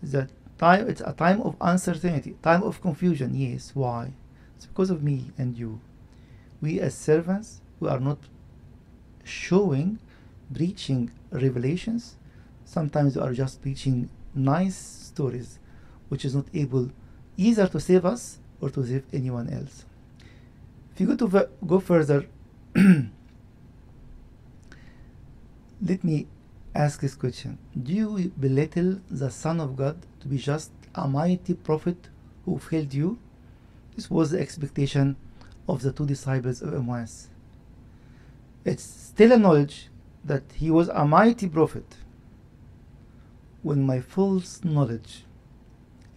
The 0.02 0.30
time 0.60 0.90
it's 0.90 1.02
a 1.02 1.14
time 1.14 1.42
of 1.42 1.56
uncertainty, 1.62 2.36
time 2.44 2.62
of 2.64 2.82
confusion. 2.82 3.34
Yes, 3.34 3.72
why? 3.74 4.12
It's 4.58 4.66
because 4.66 4.90
of 4.90 5.02
me 5.02 5.32
and 5.38 5.58
you. 5.58 5.80
We 6.62 6.80
as 6.82 6.94
servants, 6.94 7.62
we 7.80 7.88
are 7.88 8.00
not 8.00 8.20
showing, 9.24 10.00
preaching 10.54 11.12
revelations. 11.32 12.18
Sometimes 12.66 13.16
we 13.16 13.22
are 13.22 13.34
just 13.34 13.62
preaching 13.62 14.10
nice 14.36 14.76
stories, 14.76 15.60
which 16.10 16.26
is 16.26 16.36
not 16.36 16.46
able 16.54 16.92
either 17.38 17.68
to 17.68 17.80
save 17.80 18.06
us 18.06 18.40
or 18.60 18.70
to 18.70 18.86
save 18.86 19.06
anyone 19.14 19.50
else. 19.50 19.86
If 20.94 21.00
you 21.00 21.08
go 21.08 21.16
to 21.28 21.50
go 21.66 21.80
further, 21.80 22.26
let 25.82 26.04
me 26.04 26.28
ask 26.76 27.00
this 27.00 27.16
question: 27.16 27.58
Do 27.82 27.94
you 27.94 28.34
belittle 28.38 29.00
the 29.10 29.32
Son 29.32 29.62
of 29.62 29.78
God 29.78 29.96
to 30.20 30.28
be 30.28 30.38
just 30.38 30.72
a 30.96 31.08
mighty 31.08 31.54
prophet 31.54 32.10
who 32.46 32.60
failed 32.60 32.94
you? 32.94 33.20
This 33.96 34.10
was 34.10 34.32
the 34.32 34.40
expectation 34.40 35.16
of 35.68 35.82
the 35.82 35.92
two 35.92 36.06
disciples 36.06 36.62
of 36.62 36.74
Emmaus. 36.74 37.30
It's 38.66 38.84
still 38.84 39.32
a 39.32 39.38
knowledge 39.38 39.90
that 40.24 40.44
he 40.54 40.70
was 40.72 40.90
a 40.90 41.06
mighty 41.06 41.48
prophet 41.48 41.96
when 43.62 43.86
my 43.86 44.00
false 44.00 44.64
knowledge 44.64 45.26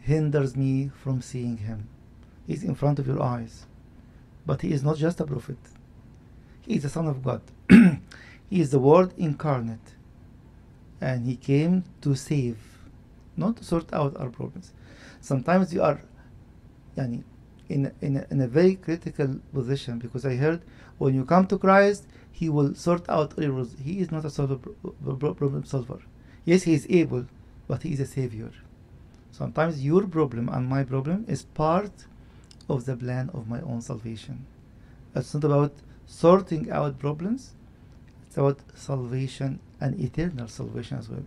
hinders 0.00 0.56
me 0.56 0.90
from 1.02 1.22
seeing 1.22 1.58
him. 1.58 1.88
He's 2.46 2.64
in 2.64 2.74
front 2.74 2.98
of 2.98 3.06
your 3.06 3.22
eyes. 3.22 3.66
But 4.44 4.62
he 4.62 4.72
is 4.72 4.82
not 4.82 4.96
just 4.96 5.20
a 5.20 5.24
prophet. 5.24 5.58
He 6.62 6.76
is 6.76 6.82
the 6.82 6.88
Son 6.88 7.06
of 7.06 7.22
God. 7.22 7.42
he 7.70 8.60
is 8.60 8.70
the 8.70 8.78
Word 8.78 9.12
incarnate. 9.16 9.94
And 11.00 11.26
he 11.26 11.36
came 11.36 11.84
to 12.00 12.14
save, 12.14 12.58
not 13.36 13.56
to 13.56 13.64
sort 13.64 13.92
out 13.92 14.16
our 14.16 14.30
problems. 14.30 14.72
Sometimes 15.20 15.72
you 15.72 15.82
are 15.82 16.00
yani, 16.96 17.22
in, 17.68 17.92
in, 18.00 18.16
a, 18.16 18.26
in 18.30 18.40
a 18.40 18.46
very 18.46 18.76
critical 18.76 19.40
position 19.52 19.98
because 19.98 20.26
I 20.26 20.36
heard 20.36 20.62
when 20.98 21.14
you 21.14 21.24
come 21.24 21.46
to 21.46 21.58
Christ, 21.58 22.06
he 22.30 22.48
will 22.48 22.74
sort 22.74 23.08
out 23.08 23.34
errors. 23.38 23.76
He 23.82 24.00
is 24.00 24.10
not 24.10 24.24
a 24.24 24.30
problem 24.30 25.64
solver. 25.64 26.00
Yes, 26.44 26.64
he 26.64 26.74
is 26.74 26.86
able, 26.90 27.26
but 27.68 27.82
he 27.82 27.92
is 27.92 28.00
a 28.00 28.06
savior. 28.06 28.50
Sometimes 29.30 29.84
your 29.84 30.06
problem 30.06 30.48
and 30.48 30.68
my 30.68 30.84
problem 30.84 31.24
is 31.28 31.42
part 31.42 31.92
of 32.68 32.84
the 32.84 32.96
plan 32.96 33.30
of 33.32 33.48
my 33.48 33.60
own 33.62 33.80
salvation. 33.80 34.46
It's 35.14 35.34
not 35.34 35.44
about 35.44 35.72
sorting 36.06 36.70
out 36.70 36.98
problems, 36.98 37.52
it's 38.26 38.36
about 38.36 38.58
salvation 38.74 39.60
and 39.80 39.98
eternal 40.00 40.48
salvation 40.48 40.98
as 40.98 41.08
well. 41.08 41.24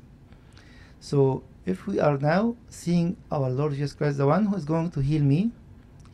So, 1.00 1.44
if 1.67 1.87
we 1.87 2.01
are 2.01 2.19
now 2.19 2.57
seeing 2.69 3.17
our 3.31 3.51
Lord 3.51 3.73
Jesus 3.73 3.93
Christ, 3.93 4.19
the 4.19 4.27
one 4.27 4.47
who 4.47 4.57
is 4.57 4.65
going 4.65 4.91
to 4.93 5.01
heal 5.01 5.23
me, 5.23 5.51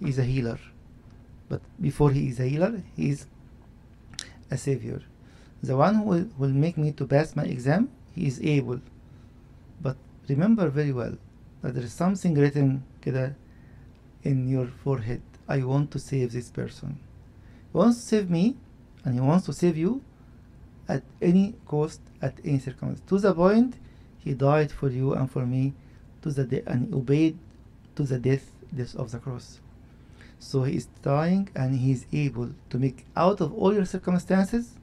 he 0.00 0.08
is 0.10 0.18
a 0.18 0.24
healer. 0.24 0.58
But 1.48 1.62
before 1.80 2.10
he 2.10 2.28
is 2.28 2.40
a 2.40 2.46
healer, 2.46 2.82
he 2.96 3.10
is 3.10 3.26
a 4.50 4.56
savior. 4.56 5.02
The 5.62 5.76
one 5.76 5.94
who 5.96 6.02
will, 6.02 6.28
will 6.38 6.50
make 6.50 6.76
me 6.76 6.92
to 6.92 7.06
pass 7.06 7.34
my 7.36 7.44
exam, 7.44 7.90
he 8.14 8.26
is 8.26 8.40
able. 8.40 8.80
But 9.80 9.96
remember 10.28 10.68
very 10.68 10.92
well 10.92 11.16
that 11.62 11.74
there 11.74 11.84
is 11.84 11.92
something 11.92 12.34
written 12.34 12.82
كده 13.02 13.34
in 14.24 14.48
your 14.48 14.66
forehead. 14.66 15.22
I 15.48 15.62
want 15.62 15.90
to 15.92 15.98
save 15.98 16.32
this 16.32 16.50
person. 16.50 16.98
He 17.72 17.78
wants 17.78 18.00
to 18.00 18.06
save 18.06 18.30
me, 18.30 18.56
and 19.04 19.14
he 19.14 19.20
wants 19.20 19.46
to 19.46 19.52
save 19.52 19.76
you 19.76 20.02
at 20.88 21.02
any 21.22 21.54
cost, 21.66 22.00
at 22.20 22.34
any 22.44 22.58
circumstance. 22.58 23.00
To 23.08 23.18
the 23.18 23.32
point, 23.34 23.76
he 24.23 24.33
died 24.33 24.71
for 24.71 24.89
you 24.89 25.13
and 25.13 25.29
for 25.29 25.45
me, 25.45 25.73
to 26.21 26.31
the 26.31 26.45
de- 26.45 26.67
and 26.69 26.93
obeyed 26.93 27.37
to 27.95 28.03
the 28.03 28.19
death, 28.19 28.51
death 28.75 28.95
of 28.95 29.11
the 29.11 29.19
cross. 29.19 29.59
So 30.39 30.63
he 30.63 30.77
is 30.77 30.87
dying, 31.01 31.49
and 31.55 31.75
he 31.75 31.91
is 31.91 32.05
able 32.13 32.49
to 32.69 32.77
make 32.77 33.05
out 33.15 33.41
of 33.41 33.53
all 33.53 33.73
your 33.73 33.85
circumstances 33.85 34.73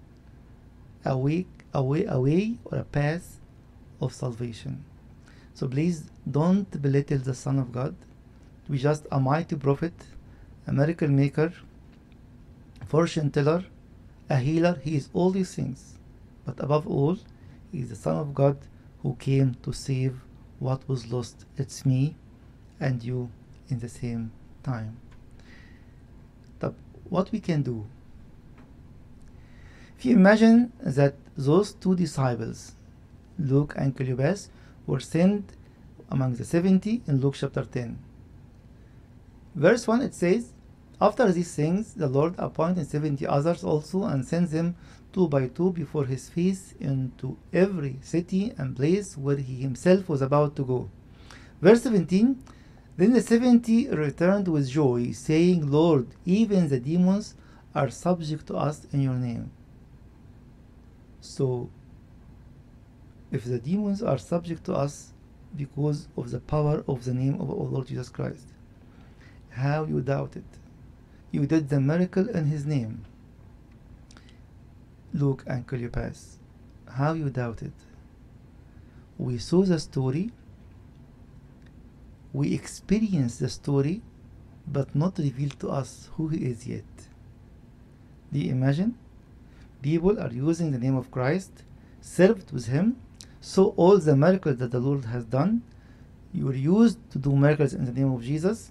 a 1.04 1.16
way, 1.16 1.46
a 1.72 1.82
way, 1.82 2.04
a 2.04 2.20
way 2.20 2.58
or 2.64 2.78
a 2.78 2.84
path 2.84 3.40
of 4.00 4.12
salvation. 4.12 4.84
So 5.54 5.66
please 5.66 6.10
don't 6.30 6.70
belittle 6.82 7.18
the 7.18 7.34
Son 7.34 7.58
of 7.58 7.72
God 7.72 7.94
to 8.66 8.72
be 8.72 8.78
just 8.78 9.06
a 9.10 9.18
mighty 9.18 9.56
prophet, 9.56 9.94
a 10.66 10.72
miracle 10.72 11.08
maker, 11.08 11.52
fortune 12.86 13.30
teller, 13.30 13.64
a 14.30 14.36
healer. 14.36 14.78
He 14.82 14.96
is 14.96 15.08
all 15.12 15.30
these 15.30 15.54
things. 15.54 15.98
But 16.44 16.60
above 16.60 16.86
all, 16.86 17.18
he 17.72 17.80
is 17.80 17.88
the 17.90 17.96
Son 17.96 18.16
of 18.16 18.34
God 18.34 18.56
who 19.02 19.14
came 19.16 19.54
to 19.62 19.72
save 19.72 20.20
what 20.58 20.88
was 20.88 21.12
lost. 21.12 21.44
It's 21.56 21.86
me 21.86 22.16
and 22.80 23.02
you 23.02 23.30
in 23.68 23.78
the 23.78 23.88
same 23.88 24.32
time. 24.62 24.98
What 27.08 27.32
we 27.32 27.40
can 27.40 27.62
do? 27.62 27.86
If 29.96 30.04
you 30.04 30.14
imagine 30.14 30.72
that 30.80 31.14
those 31.36 31.72
two 31.72 31.96
disciples, 31.96 32.72
Luke 33.38 33.74
and 33.76 33.96
Cleopas, 33.96 34.48
were 34.86 35.00
sent 35.00 35.52
among 36.10 36.34
the 36.34 36.44
70 36.44 37.02
in 37.06 37.20
Luke 37.20 37.34
chapter 37.34 37.64
10. 37.64 37.98
Verse 39.54 39.86
1 39.86 40.02
it 40.02 40.14
says, 40.14 40.52
After 41.00 41.30
these 41.30 41.54
things, 41.54 41.94
the 41.94 42.08
Lord 42.08 42.34
appointed 42.38 42.88
seventy 42.88 43.26
others 43.26 43.62
also 43.62 44.04
and 44.04 44.24
sent 44.24 44.50
them 44.50 44.74
two 45.12 45.28
by 45.28 45.46
two 45.48 45.72
before 45.72 46.04
his 46.04 46.28
face 46.28 46.74
into 46.80 47.36
every 47.52 47.98
city 48.02 48.52
and 48.58 48.74
place 48.76 49.16
where 49.16 49.36
he 49.36 49.56
himself 49.60 50.08
was 50.08 50.22
about 50.22 50.56
to 50.56 50.64
go. 50.64 50.90
Verse 51.62 51.82
17 51.82 52.42
Then 52.96 53.12
the 53.12 53.22
seventy 53.22 53.88
returned 53.88 54.48
with 54.48 54.68
joy, 54.68 55.12
saying, 55.12 55.70
Lord, 55.70 56.08
even 56.24 56.68
the 56.68 56.80
demons 56.80 57.34
are 57.74 57.90
subject 57.90 58.46
to 58.48 58.56
us 58.56 58.86
in 58.92 59.00
your 59.00 59.14
name. 59.14 59.50
So, 61.20 61.70
if 63.30 63.44
the 63.44 63.58
demons 63.58 64.02
are 64.02 64.18
subject 64.18 64.64
to 64.64 64.74
us 64.74 65.12
because 65.56 66.08
of 66.16 66.30
the 66.30 66.40
power 66.40 66.82
of 66.88 67.04
the 67.04 67.14
name 67.14 67.40
of 67.40 67.50
our 67.50 67.66
Lord 67.66 67.86
Jesus 67.86 68.08
Christ, 68.08 68.46
how 69.50 69.84
you 69.84 70.00
doubt 70.00 70.36
it? 70.36 70.57
You 71.30 71.46
did 71.46 71.68
the 71.68 71.80
miracle 71.80 72.28
in 72.28 72.46
his 72.46 72.64
name. 72.64 73.04
Luke 75.12 75.44
and 75.46 75.66
Cleopas, 75.66 76.36
how 76.96 77.12
you 77.12 77.30
doubt 77.30 77.62
it? 77.62 77.72
We 79.18 79.38
saw 79.38 79.62
the 79.62 79.78
story, 79.78 80.30
we 82.32 82.54
experienced 82.54 83.40
the 83.40 83.48
story, 83.48 84.02
but 84.66 84.94
not 84.94 85.18
revealed 85.18 85.58
to 85.60 85.70
us 85.70 86.08
who 86.14 86.28
he 86.28 86.44
is 86.44 86.66
yet. 86.66 86.84
Do 88.32 88.38
you 88.38 88.52
imagine? 88.52 88.96
People 89.82 90.20
are 90.20 90.30
using 90.30 90.70
the 90.72 90.78
name 90.78 90.96
of 90.96 91.10
Christ, 91.10 91.62
served 92.00 92.52
with 92.52 92.66
him, 92.66 92.96
so 93.40 93.74
all 93.76 93.98
the 93.98 94.16
miracles 94.16 94.58
that 94.58 94.70
the 94.70 94.80
Lord 94.80 95.06
has 95.06 95.24
done, 95.24 95.62
you 96.32 96.46
were 96.46 96.54
used 96.54 96.98
to 97.10 97.18
do 97.18 97.34
miracles 97.34 97.72
in 97.72 97.86
the 97.86 97.92
name 97.92 98.12
of 98.12 98.22
Jesus, 98.22 98.70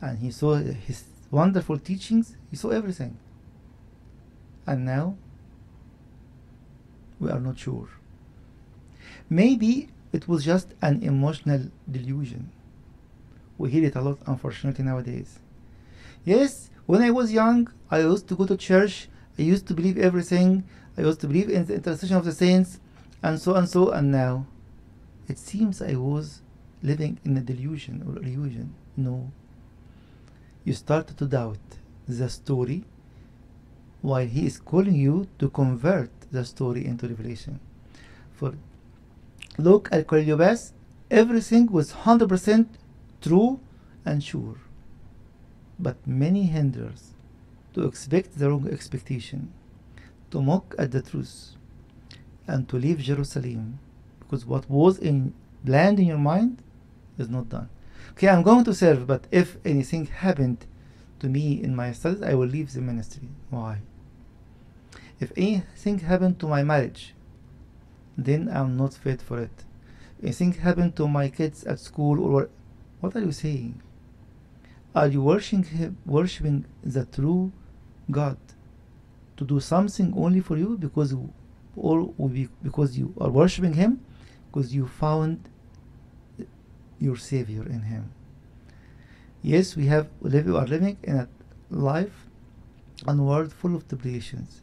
and 0.00 0.18
he 0.18 0.30
saw 0.30 0.56
his 0.56 1.04
wonderful 1.32 1.78
teachings, 1.78 2.36
he 2.50 2.56
saw 2.56 2.68
everything. 2.68 3.18
And 4.64 4.84
now, 4.84 5.16
we 7.18 7.30
are 7.30 7.40
not 7.40 7.58
sure. 7.58 7.88
Maybe 9.28 9.88
it 10.12 10.28
was 10.28 10.44
just 10.44 10.68
an 10.82 11.02
emotional 11.02 11.70
delusion. 11.90 12.50
We 13.58 13.70
hear 13.70 13.84
it 13.84 13.96
a 13.96 14.00
lot, 14.00 14.18
unfortunately, 14.26 14.84
nowadays. 14.84 15.40
Yes, 16.24 16.70
when 16.86 17.02
I 17.02 17.10
was 17.10 17.32
young, 17.32 17.68
I 17.90 18.00
used 18.00 18.28
to 18.28 18.36
go 18.36 18.46
to 18.46 18.56
church, 18.56 19.08
I 19.38 19.42
used 19.42 19.66
to 19.68 19.74
believe 19.74 19.98
everything, 19.98 20.64
I 20.96 21.00
used 21.00 21.20
to 21.20 21.26
believe 21.26 21.48
in 21.48 21.64
the 21.64 21.74
intercession 21.74 22.16
of 22.16 22.24
the 22.24 22.32
saints, 22.32 22.78
and 23.22 23.40
so 23.40 23.54
and 23.54 23.68
so, 23.68 23.90
and 23.90 24.12
now 24.12 24.46
it 25.28 25.38
seems 25.38 25.80
I 25.80 25.94
was 25.94 26.42
living 26.82 27.18
in 27.24 27.36
a 27.36 27.40
delusion 27.40 28.04
or 28.06 28.22
illusion. 28.22 28.74
No. 28.96 29.32
You 30.64 30.74
start 30.74 31.08
to 31.16 31.26
doubt 31.26 31.58
the 32.08 32.28
story 32.28 32.84
while 34.00 34.26
he 34.26 34.46
is 34.46 34.58
calling 34.58 34.94
you 34.94 35.28
to 35.38 35.48
convert 35.48 36.10
the 36.30 36.44
story 36.44 36.84
into 36.84 37.08
revelation. 37.08 37.60
For 38.32 38.54
look 39.58 39.88
at 39.92 40.06
Cleopas, 40.06 40.72
everything 41.10 41.70
was 41.70 41.92
100% 41.92 42.66
true 43.20 43.60
and 44.04 44.22
sure. 44.22 44.56
But 45.78 45.96
many 46.06 46.44
hinders 46.44 47.12
to 47.74 47.84
expect 47.84 48.38
the 48.38 48.50
wrong 48.50 48.68
expectation, 48.68 49.52
to 50.30 50.42
mock 50.42 50.74
at 50.78 50.92
the 50.92 51.02
truth, 51.02 51.56
and 52.46 52.68
to 52.68 52.76
leave 52.76 52.98
Jerusalem 52.98 53.78
because 54.20 54.44
what 54.46 54.68
was 54.68 54.98
in 54.98 55.34
planned 55.64 56.00
in 56.00 56.06
your 56.06 56.18
mind 56.18 56.62
is 57.18 57.28
not 57.28 57.48
done. 57.48 57.68
Okay, 58.10 58.28
I'm 58.28 58.42
going 58.42 58.64
to 58.64 58.74
serve, 58.74 59.06
but 59.06 59.26
if 59.30 59.56
anything 59.64 60.06
happened 60.06 60.66
to 61.20 61.28
me 61.28 61.62
in 61.62 61.74
my 61.74 61.92
studies, 61.92 62.22
I 62.22 62.34
will 62.34 62.46
leave 62.46 62.72
the 62.72 62.80
ministry. 62.80 63.28
Why? 63.50 63.78
If 65.20 65.32
anything 65.36 66.00
happened 66.00 66.38
to 66.40 66.48
my 66.48 66.62
marriage, 66.62 67.14
then 68.18 68.50
I'm 68.52 68.76
not 68.76 68.94
fit 68.94 69.22
for 69.22 69.40
it. 69.40 69.64
Anything 70.22 70.52
happened 70.52 70.96
to 70.96 71.08
my 71.08 71.28
kids 71.28 71.64
at 71.64 71.78
school 71.78 72.20
or 72.20 72.48
what 73.00 73.16
are 73.16 73.20
you 73.20 73.32
saying? 73.32 73.80
Are 74.94 75.08
you 75.08 75.22
worshiping 75.22 75.96
worshiping 76.04 76.66
the 76.84 77.06
true 77.06 77.50
God 78.10 78.36
to 79.36 79.44
do 79.44 79.58
something 79.58 80.12
only 80.16 80.40
for 80.40 80.56
you 80.56 80.76
because 80.76 81.14
or 81.76 82.12
because 82.62 82.98
you 82.98 83.14
are 83.20 83.30
worshiping 83.30 83.72
him 83.72 84.00
because 84.46 84.74
you 84.74 84.86
found 84.86 85.48
your 87.02 87.16
savior 87.16 87.64
in 87.64 87.82
him. 87.82 88.12
Yes 89.42 89.74
we 89.76 89.86
have 89.86 90.06
we 90.20 90.38
are 90.38 90.66
living 90.66 90.96
in 91.02 91.16
a 91.16 91.28
life 91.68 92.28
and 93.06 93.26
world 93.26 93.52
full 93.52 93.74
of 93.74 93.88
tribulations. 93.88 94.62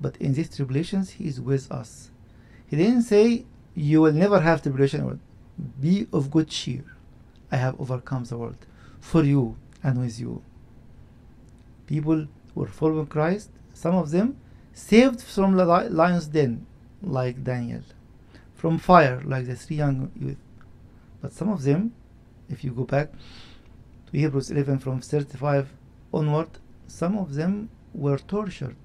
But 0.00 0.16
in 0.18 0.34
these 0.34 0.54
tribulations 0.54 1.10
he 1.10 1.26
is 1.26 1.40
with 1.40 1.70
us. 1.72 2.10
He 2.66 2.76
didn't 2.76 3.02
say 3.02 3.46
you 3.74 4.02
will 4.02 4.12
never 4.12 4.40
have 4.40 4.62
tribulation. 4.62 5.20
Be 5.80 6.06
of 6.12 6.30
good 6.30 6.48
cheer. 6.48 6.84
I 7.50 7.56
have 7.56 7.80
overcome 7.80 8.24
the 8.24 8.36
world 8.36 8.66
for 9.00 9.22
you 9.24 9.56
and 9.82 10.00
with 10.00 10.20
you. 10.20 10.42
People 11.86 12.26
were 12.54 12.68
following 12.68 13.06
christ. 13.06 13.50
Some 13.72 13.94
of 13.94 14.10
them 14.10 14.36
saved 14.74 15.22
from 15.22 15.54
the 15.56 15.64
lion's 15.64 16.26
den 16.26 16.66
like 17.02 17.42
daniel. 17.42 17.84
From 18.54 18.78
fire 18.78 19.22
like 19.24 19.46
the 19.46 19.56
three 19.56 19.76
young 19.76 20.10
youth 20.14 20.38
but 21.22 21.32
some 21.32 21.48
of 21.48 21.62
them 21.62 21.92
if 22.50 22.64
you 22.64 22.70
go 22.72 22.84
back 22.84 23.10
to 24.06 24.18
hebrews 24.18 24.50
11 24.50 24.78
from 24.78 25.00
35 25.00 25.72
onward 26.12 26.48
some 26.86 27.16
of 27.16 27.34
them 27.34 27.70
were 27.94 28.18
tortured 28.18 28.76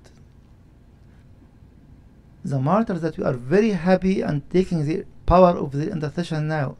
the 2.45 2.59
martyrs 2.59 3.01
that 3.01 3.17
we 3.17 3.23
are 3.23 3.33
very 3.33 3.71
happy 3.71 4.21
and 4.21 4.49
taking 4.49 4.85
the 4.85 5.03
power 5.25 5.57
of 5.57 5.71
the 5.71 5.91
intercession 5.91 6.47
now 6.47 6.77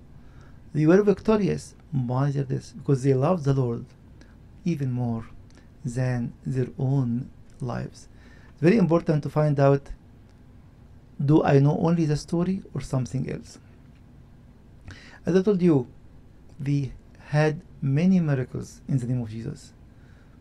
they 0.73 0.85
were 0.85 1.01
victorious 1.01 1.73
by 1.91 2.31
their 2.31 2.43
death 2.43 2.73
because 2.77 3.03
they 3.03 3.13
loved 3.13 3.43
the 3.43 3.53
lord 3.53 3.85
even 4.63 4.91
more 4.91 5.25
than 5.83 6.31
their 6.45 6.67
own 6.77 7.29
lives 7.59 8.07
it's 8.51 8.61
very 8.61 8.77
important 8.77 9.23
to 9.23 9.29
find 9.29 9.59
out 9.59 9.89
do 11.23 11.43
I 11.43 11.59
know 11.59 11.77
only 11.79 12.05
the 12.05 12.15
story 12.15 12.61
or 12.73 12.81
something 12.81 13.29
else? 13.31 13.57
As 15.27 15.35
I 15.35 15.41
told 15.41 15.61
you, 15.61 15.87
they 16.57 16.93
had 17.19 17.59
many 17.81 18.21
miracles 18.21 18.79
in 18.87 18.97
the 18.97 19.07
name 19.07 19.21
of 19.21 19.29
Jesus. 19.29 19.73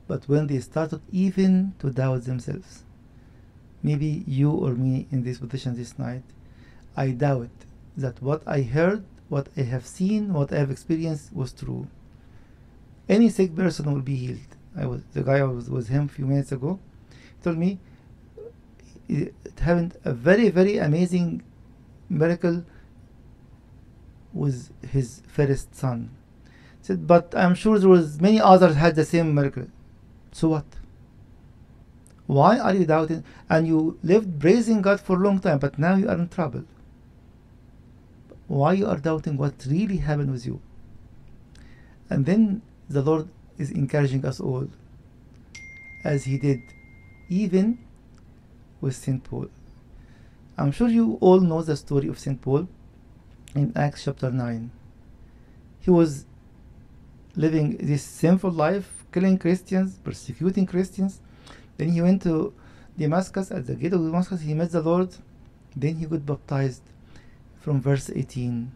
But 0.07 0.29
when 0.29 0.47
they 0.47 0.61
started 0.61 1.01
even 1.11 1.75
to 1.81 1.91
doubt 1.91 2.23
themselves, 2.23 2.85
maybe 3.83 4.23
you 4.29 4.53
or 4.53 4.75
me 4.75 5.09
in 5.11 5.25
this 5.25 5.39
position 5.39 5.75
this 5.75 5.99
night, 5.99 6.23
I 6.97 7.11
doubt 7.11 7.51
that 7.97 8.23
what 8.23 8.47
I 8.47 8.63
heard, 8.63 9.05
what 9.29 9.49
I 9.57 9.63
have 9.63 9.85
seen, 9.85 10.33
what 10.33 10.53
I 10.53 10.59
have 10.59 10.71
experienced 10.71 11.33
was 11.35 11.53
true. 11.53 11.89
Any 13.09 13.29
sick 13.29 13.57
person 13.57 13.93
will 13.93 14.03
be 14.03 14.15
healed. 14.15 14.53
I 14.77 14.87
was 14.87 15.03
the 15.15 15.25
guy 15.25 15.39
I 15.39 15.43
was 15.43 15.69
with 15.69 15.89
him 15.89 16.05
a 16.05 16.09
few 16.09 16.27
minutes 16.27 16.53
ago. 16.53 16.79
Told 17.43 17.59
me 17.59 17.81
it 19.09 19.35
happened 19.59 19.97
a 20.05 20.13
very 20.13 20.49
very 20.51 20.79
amazing 20.79 21.43
miracle 22.09 22.65
with 24.37 24.71
his 24.95 25.23
first 25.37 25.75
son 25.75 26.11
said 26.83 27.07
but 27.07 27.35
i'm 27.37 27.55
sure 27.55 27.79
there 27.79 27.89
was 27.89 28.21
many 28.21 28.41
others 28.41 28.77
had 28.77 28.95
the 28.95 29.05
same 29.05 29.35
miracle 29.35 29.67
so 30.33 30.49
what 30.49 30.65
why 32.27 32.59
are 32.59 32.75
you 32.75 32.85
doubting 32.85 33.25
and 33.49 33.67
you 33.67 33.99
lived 34.03 34.41
praising 34.41 34.83
god 34.83 35.01
for 35.01 35.17
a 35.17 35.25
long 35.27 35.39
time 35.39 35.59
but 35.59 35.79
now 35.79 35.95
you 35.95 36.09
are 36.09 36.19
in 36.25 36.29
trouble 36.29 36.65
why 38.49 38.73
you 38.73 38.87
are 38.87 38.99
doubting 38.99 39.37
what 39.37 39.67
really 39.69 39.97
happened 40.09 40.31
with 40.31 40.47
you 40.47 40.61
and 42.11 42.27
then 42.27 42.63
the 42.89 43.03
lord 43.03 43.29
is 43.59 43.71
encouraging 43.71 44.25
us 44.25 44.41
all 44.41 44.69
as 46.05 46.25
he 46.25 46.39
did 46.39 46.61
even 47.29 47.79
with 48.81 48.95
St. 48.95 49.23
Paul. 49.23 49.49
I'm 50.57 50.73
sure 50.73 50.89
you 50.89 51.19
all 51.21 51.41
know 51.41 51.63
the 51.63 51.77
story 51.77 52.09
of 52.09 52.19
St. 52.19 52.41
Paul 52.41 52.69
in 53.57 53.73
Acts 53.77 54.05
chapter 54.05 54.31
9. 54.31 54.71
He 55.81 55.91
was 55.91 56.27
living 57.35 57.77
this 57.79 58.03
sinful 58.03 58.51
life, 58.51 59.05
killing 59.13 59.39
Christians, 59.39 59.99
persecuting 60.03 60.67
Christians. 60.67 61.21
Then 61.77 61.91
he 61.91 62.03
went 62.03 62.23
to 62.23 62.53
Damascus. 62.99 63.51
At 63.51 63.67
the 63.67 63.75
gate 63.75 63.93
of 63.93 64.01
Damascus, 64.01 64.41
he 64.41 64.55
met 64.55 64.73
the 64.73 64.83
Lord. 64.83 65.15
Then 65.75 65.97
he 65.97 66.07
got 66.07 66.25
baptized 66.25 66.83
from 67.61 67.81
verse 67.81 68.11
18. 68.11 68.73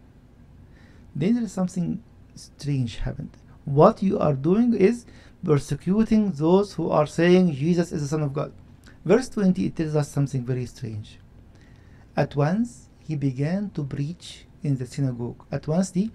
Then 1.14 1.34
there 1.34 1.44
is 1.44 1.52
something 1.52 2.02
strange 2.34 2.96
happened. 2.96 3.36
What 3.64 4.02
you 4.02 4.18
are 4.18 4.34
doing 4.34 4.74
is 4.74 5.06
persecuting 5.44 6.32
those 6.32 6.74
who 6.74 6.90
are 6.90 7.06
saying 7.06 7.54
Jesus 7.54 7.92
is 7.92 8.02
the 8.02 8.08
Son 8.08 8.22
of 8.22 8.32
God. 8.32 8.52
Verse 9.04 9.28
20 9.28 9.66
it 9.66 9.76
tells 9.76 9.96
us 9.96 10.10
something 10.10 10.44
very 10.44 10.66
strange. 10.66 11.18
At 12.16 12.36
once 12.36 12.88
he 13.00 13.16
began 13.16 13.70
to 13.70 13.84
preach 13.84 14.46
in 14.62 14.76
the 14.76 14.86
synagogue. 14.86 15.44
At 15.50 15.66
once 15.68 15.92
he, 15.92 16.02
he 16.02 16.10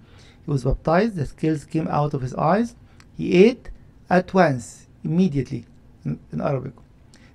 was 0.50 0.64
baptized, 0.64 1.16
the 1.16 1.26
scales 1.26 1.64
came 1.64 1.88
out 1.88 2.14
of 2.14 2.22
his 2.22 2.34
eyes, 2.34 2.74
he 3.16 3.44
ate, 3.44 3.70
at 4.08 4.32
once, 4.32 4.86
immediately, 5.02 5.66
in, 6.04 6.20
in 6.32 6.40
Arabic, 6.40 6.74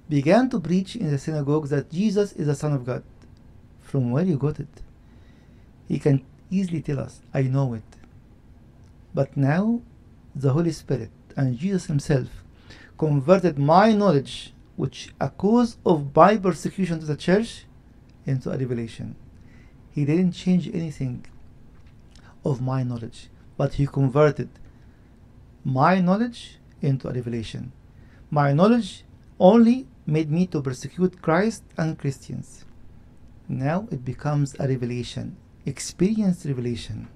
began 0.08 0.50
to 0.50 0.60
preach 0.60 0.96
in 0.96 1.10
the 1.10 1.18
synagogue 1.18 1.68
that 1.68 1.92
Jesus 1.92 2.34
is 2.34 2.48
the 2.48 2.56
Son 2.56 2.74
of 2.74 2.86
God. 2.86 3.04
From 3.82 4.12
where 4.12 4.24
you 4.24 4.38
got 4.38 4.60
it? 4.60 4.82
He 5.88 6.00
can 6.00 6.24
easily 6.50 6.82
tell 6.82 7.00
us, 7.00 7.22
I 7.34 7.44
know 7.44 7.74
it. 7.74 7.84
But 9.14 9.36
now, 9.36 9.82
the 10.36 10.54
Holy 10.54 10.72
Spirit 10.72 11.12
and 11.36 11.58
Jesus 11.58 11.88
Himself 11.88 12.28
converted 12.98 13.58
my 13.58 13.94
knowledge, 13.94 14.54
which 14.76 15.14
a 15.20 15.30
cause 15.30 15.78
of 15.86 16.14
by 16.14 16.38
persecution 16.38 17.00
to 17.00 17.06
the 17.06 17.18
church, 17.18 17.66
into 18.26 18.52
a 18.52 18.58
revelation. 18.58 19.16
He 19.92 20.06
didn't 20.06 20.32
change 20.32 20.68
anything 20.68 21.26
of 22.44 22.62
my 22.62 22.84
knowledge, 22.84 23.30
but 23.58 23.74
He 23.74 23.88
converted 23.88 24.50
my 25.64 26.00
knowledge 26.00 26.58
into 26.82 27.08
a 27.08 27.14
revelation. 27.14 27.72
My 28.30 28.54
knowledge 28.54 29.04
only 29.40 29.88
made 30.06 30.32
me 30.32 30.48
to 30.48 30.62
persecute 30.62 31.22
Christ 31.22 31.64
and 31.78 31.98
Christians. 31.98 32.66
Now 33.48 33.88
it 33.92 34.06
becomes 34.06 34.56
a 34.60 34.68
revelation, 34.68 35.36
experienced 35.66 36.46
revelation. 36.46 37.08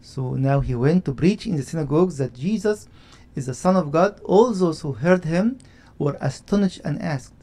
So 0.00 0.34
now 0.34 0.60
he 0.60 0.74
went 0.74 1.04
to 1.04 1.14
preach 1.14 1.46
in 1.46 1.56
the 1.56 1.62
synagogues 1.62 2.18
that 2.18 2.34
Jesus 2.34 2.88
is 3.34 3.46
the 3.46 3.54
Son 3.54 3.76
of 3.76 3.90
God. 3.90 4.20
All 4.24 4.52
those 4.52 4.80
who 4.80 4.92
heard 4.92 5.24
him 5.24 5.58
were 5.98 6.16
astonished 6.20 6.80
and 6.84 7.00
asked, 7.02 7.34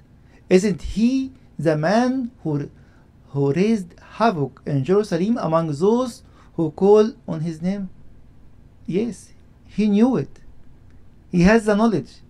Isn't 0.49 0.81
he 0.81 1.33
the 1.59 1.77
man 1.77 2.31
who, 2.43 2.69
who 3.33 3.51
raised 3.51 3.95
havoc 4.17 4.61
in 4.65 4.83
Jerusalem 4.83 5.39
among 5.41 5.71
those 5.73 6.21
who 6.55 6.69
call 6.71 7.13
on 7.27 7.41
his 7.41 7.61
name? 7.61 7.89
Yes, 8.85 9.33
he 9.65 9.87
knew 9.87 10.17
it. 10.17 10.39
He 11.31 11.41
has 11.41 11.65
the 11.65 11.75
knowledge. 11.75 12.21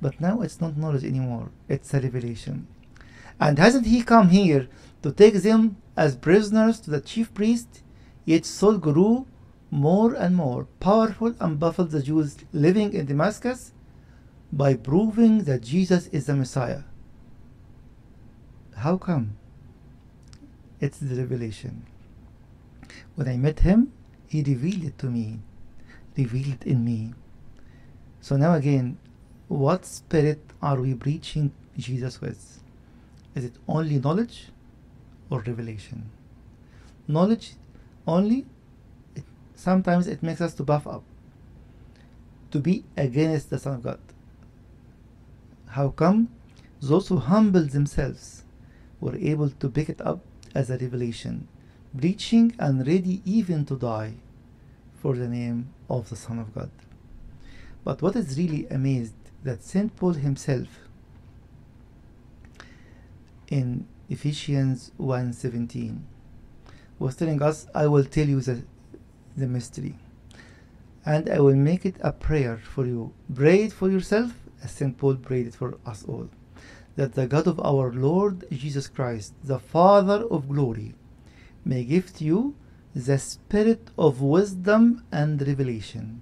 But 0.00 0.20
now 0.20 0.40
it's 0.40 0.60
not 0.60 0.78
knowledge 0.78 1.04
anymore, 1.04 1.50
it's 1.68 1.92
a 1.92 2.00
revelation. 2.00 2.66
And 3.38 3.58
hasn't 3.58 3.86
he 3.86 4.02
come 4.02 4.30
here 4.30 4.68
to 5.02 5.12
take 5.12 5.34
them 5.34 5.76
as 5.96 6.16
prisoners 6.16 6.80
to 6.80 6.90
the 6.90 7.00
chief 7.00 7.34
priest? 7.34 7.82
Yet 8.24 8.46
Saul 8.46 8.78
grew 8.78 9.26
more 9.70 10.14
and 10.14 10.34
more 10.34 10.66
powerful 10.80 11.34
and 11.40 11.60
baffled 11.60 11.90
the 11.90 12.02
Jews 12.02 12.38
living 12.54 12.94
in 12.94 13.04
Damascus 13.04 13.72
by 14.50 14.74
proving 14.74 15.44
that 15.44 15.62
Jesus 15.62 16.06
is 16.06 16.24
the 16.24 16.36
Messiah. 16.36 16.84
How 18.76 18.96
come? 18.96 19.36
It's 20.80 20.98
the 20.98 21.16
revelation. 21.16 21.86
When 23.16 23.28
I 23.28 23.36
met 23.36 23.60
him, 23.60 23.92
he 24.28 24.42
revealed 24.42 24.84
it 24.84 24.98
to 24.98 25.06
me, 25.06 25.40
revealed 26.16 26.64
in 26.64 26.84
me. 26.84 27.14
So 28.20 28.36
now 28.36 28.54
again, 28.54 28.98
what 29.48 29.84
spirit 29.84 30.40
are 30.62 30.80
we 30.80 30.94
preaching 30.94 31.52
Jesus 31.76 32.20
with? 32.20 32.60
Is 33.34 33.44
it 33.44 33.54
only 33.66 33.98
knowledge 33.98 34.48
or 35.30 35.40
revelation? 35.40 36.10
Knowledge 37.06 37.54
only, 38.06 38.46
it, 39.14 39.24
sometimes 39.54 40.06
it 40.06 40.22
makes 40.22 40.40
us 40.40 40.54
to 40.54 40.62
buff 40.62 40.86
up, 40.86 41.02
to 42.50 42.60
be 42.60 42.84
against 42.96 43.50
the 43.50 43.58
Son 43.58 43.74
of 43.74 43.82
God. 43.82 44.00
How 45.68 45.88
come? 45.88 46.28
Those 46.80 47.08
who 47.08 47.16
humble 47.16 47.64
themselves 47.66 48.44
were 49.00 49.16
able 49.16 49.50
to 49.50 49.68
pick 49.68 49.88
it 49.88 50.00
up 50.00 50.20
as 50.54 50.70
a 50.70 50.78
revelation, 50.78 51.48
preaching 51.96 52.54
and 52.58 52.86
ready 52.86 53.22
even 53.24 53.64
to 53.66 53.76
die 53.76 54.14
for 55.00 55.14
the 55.14 55.28
name 55.28 55.72
of 55.88 56.08
the 56.10 56.16
Son 56.16 56.38
of 56.38 56.54
God. 56.54 56.70
But 57.84 58.02
what 58.02 58.16
is 58.16 58.36
really 58.36 58.66
amazed 58.68 59.14
that 59.44 59.62
St. 59.62 59.94
Paul 59.96 60.14
himself 60.14 60.68
in 63.48 63.86
Ephesians 64.10 64.90
1:17 64.98 66.00
was 66.98 67.14
telling 67.16 67.40
us, 67.42 67.66
I 67.74 67.86
will 67.86 68.04
tell 68.04 68.26
you 68.28 68.40
the, 68.40 68.62
the 69.36 69.46
mystery, 69.46 69.94
and 71.06 71.30
I 71.30 71.38
will 71.40 71.54
make 71.54 71.86
it 71.86 71.96
a 72.00 72.12
prayer 72.12 72.56
for 72.58 72.84
you. 72.84 73.12
Pray 73.32 73.62
it 73.64 73.72
for 73.72 73.88
yourself, 73.90 74.34
as 74.62 74.72
St. 74.72 74.96
Paul 74.98 75.16
prayed 75.16 75.46
it 75.46 75.54
for 75.54 75.78
us 75.86 76.04
all, 76.04 76.28
that 76.98 77.14
the 77.14 77.28
God 77.28 77.46
of 77.46 77.60
our 77.60 77.92
Lord 77.92 78.44
Jesus 78.50 78.88
Christ, 78.88 79.32
the 79.44 79.60
Father 79.60 80.24
of 80.32 80.48
glory, 80.48 80.96
may 81.64 81.84
give 81.84 82.12
to 82.14 82.24
you 82.24 82.56
the 82.92 83.18
spirit 83.18 83.92
of 83.96 84.20
wisdom 84.20 85.04
and 85.12 85.40
revelation 85.46 86.20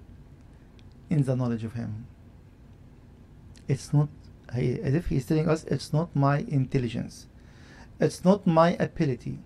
in 1.09 1.23
the 1.23 1.35
knowledge 1.35 1.63
of 1.63 1.73
Him. 1.73 2.05
It's 3.67 3.91
not, 3.91 4.09
as 4.53 4.93
if 4.93 5.07
He's 5.07 5.25
telling 5.25 5.49
us, 5.49 5.63
it's 5.63 5.91
not 5.93 6.15
my 6.15 6.45
intelligence, 6.47 7.25
it's 7.99 8.23
not 8.23 8.45
my 8.45 8.77
ability. 8.79 9.39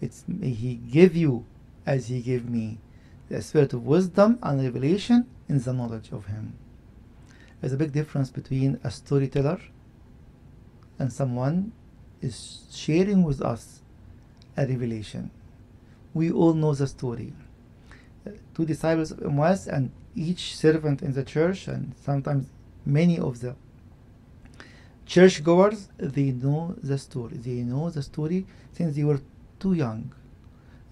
It's 0.00 0.24
may 0.26 0.50
He 0.50 0.74
give 0.74 1.14
you 1.14 1.46
as 1.86 2.08
He 2.08 2.20
gave 2.20 2.50
me 2.50 2.80
the 3.28 3.40
spirit 3.42 3.74
of 3.74 3.86
wisdom 3.86 4.40
and 4.42 4.60
revelation 4.60 5.26
in 5.48 5.60
the 5.60 5.72
knowledge 5.72 6.10
of 6.10 6.26
Him. 6.26 6.54
There's 7.60 7.72
a 7.72 7.76
big 7.76 7.92
difference 7.92 8.30
between 8.30 8.80
a 8.82 8.90
storyteller 8.90 9.60
and 11.02 11.12
someone 11.12 11.72
is 12.20 12.36
sharing 12.70 13.24
with 13.24 13.42
us 13.42 13.82
a 14.56 14.64
revelation. 14.64 15.30
We 16.14 16.30
all 16.30 16.54
know 16.54 16.74
the 16.74 16.86
story. 16.86 17.32
Uh, 18.24 18.30
two 18.54 18.64
disciples 18.64 19.10
of 19.10 19.20
Emmaus 19.22 19.66
and 19.66 19.90
each 20.14 20.56
servant 20.56 21.02
in 21.02 21.12
the 21.12 21.24
church, 21.24 21.66
and 21.66 21.92
sometimes 22.04 22.46
many 22.86 23.18
of 23.18 23.40
the 23.40 23.56
churchgoers, 25.06 25.88
they 25.98 26.30
know 26.30 26.76
the 26.90 26.98
story. 26.98 27.36
They 27.36 27.62
know 27.72 27.90
the 27.90 28.02
story 28.02 28.46
since 28.72 28.94
they 28.94 29.02
were 29.02 29.20
too 29.58 29.74
young, 29.74 30.14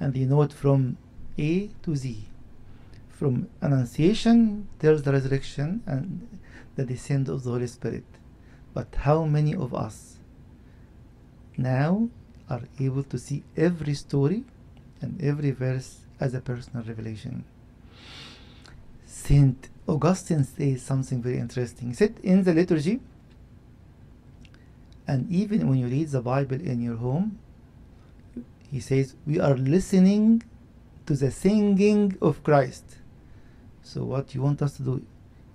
and 0.00 0.12
they 0.12 0.24
know 0.30 0.42
it 0.42 0.52
from 0.52 0.96
A 1.38 1.68
to 1.84 1.94
Z, 1.94 2.26
from 3.08 3.48
Annunciation 3.60 4.66
till 4.80 4.98
the 4.98 5.12
resurrection 5.12 5.82
and 5.86 6.26
the 6.74 6.84
descent 6.84 7.28
of 7.28 7.44
the 7.44 7.50
Holy 7.50 7.68
Spirit. 7.68 8.19
But 8.72 8.94
how 8.94 9.24
many 9.24 9.54
of 9.54 9.74
us 9.74 10.18
now 11.56 12.08
are 12.48 12.62
able 12.78 13.02
to 13.04 13.18
see 13.18 13.42
every 13.56 13.94
story 13.94 14.44
and 15.00 15.20
every 15.22 15.50
verse 15.50 16.00
as 16.20 16.34
a 16.34 16.40
personal 16.40 16.84
revelation? 16.84 17.44
Saint 19.06 19.68
Augustine 19.86 20.44
says 20.44 20.82
something 20.82 21.20
very 21.20 21.38
interesting. 21.38 21.88
He 21.88 21.94
said 21.94 22.14
in 22.22 22.44
the 22.44 22.54
liturgy, 22.54 23.00
and 25.06 25.28
even 25.30 25.68
when 25.68 25.78
you 25.78 25.88
read 25.88 26.10
the 26.10 26.22
Bible 26.22 26.60
in 26.60 26.80
your 26.80 26.96
home, 26.96 27.38
he 28.70 28.78
says, 28.78 29.16
we 29.26 29.40
are 29.40 29.56
listening 29.56 30.44
to 31.06 31.16
the 31.16 31.32
singing 31.32 32.16
of 32.22 32.44
Christ. 32.44 32.84
So, 33.82 34.04
what 34.04 34.32
you 34.34 34.42
want 34.42 34.62
us 34.62 34.76
to 34.76 34.82
do 34.82 35.04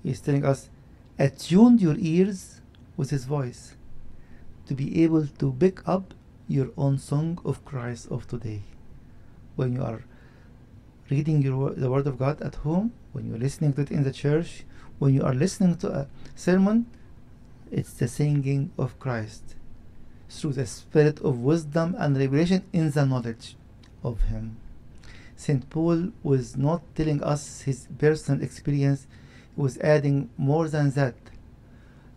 is 0.03 0.19
telling 0.19 0.43
us, 0.43 0.69
attune 1.17 1.77
your 1.77 1.95
ears 1.97 2.54
with 2.97 3.09
his 3.09 3.25
voice 3.25 3.75
to 4.67 4.73
be 4.73 5.03
able 5.03 5.27
to 5.27 5.53
pick 5.53 5.87
up 5.87 6.13
your 6.47 6.69
own 6.77 6.97
song 6.97 7.39
of 7.43 7.63
Christ 7.65 8.07
of 8.09 8.27
today. 8.27 8.61
When 9.55 9.73
you 9.73 9.83
are 9.83 10.03
reading 11.09 11.41
your, 11.41 11.71
the 11.71 11.89
Word 11.89 12.07
of 12.07 12.19
God 12.19 12.41
at 12.41 12.55
home, 12.55 12.93
when 13.13 13.27
you're 13.27 13.37
listening 13.37 13.73
to 13.73 13.81
it 13.81 13.91
in 13.91 14.03
the 14.03 14.11
church, 14.11 14.63
when 14.99 15.13
you 15.13 15.23
are 15.23 15.33
listening 15.33 15.75
to 15.77 15.91
a 15.91 16.07
sermon, 16.35 16.85
it's 17.71 17.93
the 17.93 18.07
singing 18.07 18.71
of 18.77 18.99
Christ 18.99 19.55
through 20.29 20.53
the 20.53 20.65
spirit 20.65 21.19
of 21.21 21.39
wisdom 21.39 21.95
and 21.97 22.17
revelation 22.17 22.63
in 22.73 22.91
the 22.91 23.05
knowledge 23.05 23.55
of 24.03 24.21
Him. 24.23 24.57
St. 25.35 25.69
Paul 25.69 26.11
was 26.23 26.55
not 26.55 26.81
telling 26.95 27.21
us 27.21 27.61
his 27.61 27.87
personal 27.97 28.41
experience, 28.41 29.05
he 29.55 29.61
was 29.61 29.77
adding 29.79 30.29
more 30.37 30.69
than 30.69 30.91
that. 30.91 31.15